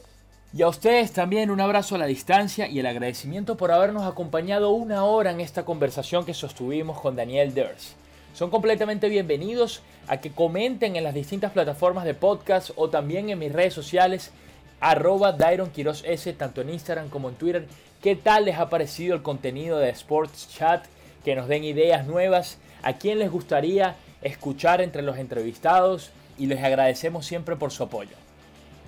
[0.54, 4.70] Y a ustedes también un abrazo a la distancia y el agradecimiento por habernos acompañado
[4.70, 7.94] una hora en esta conversación que sostuvimos con Daniel Ders.
[8.32, 13.38] Son completamente bienvenidos a que comenten en las distintas plataformas de podcast o también en
[13.38, 14.32] mis redes sociales
[14.80, 17.66] arroba Dairon S, tanto en Instagram como en Twitter.
[18.02, 20.86] ¿Qué tal les ha parecido el contenido de Sports Chat?
[21.24, 22.58] Que nos den ideas nuevas.
[22.82, 26.10] ¿A quién les gustaría escuchar entre los entrevistados?
[26.38, 28.16] Y les agradecemos siempre por su apoyo.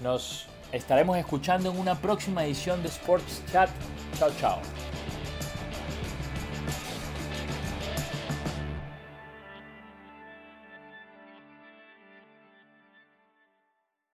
[0.00, 3.68] Nos estaremos escuchando en una próxima edición de Sports Chat.
[4.18, 4.91] Chao, chao.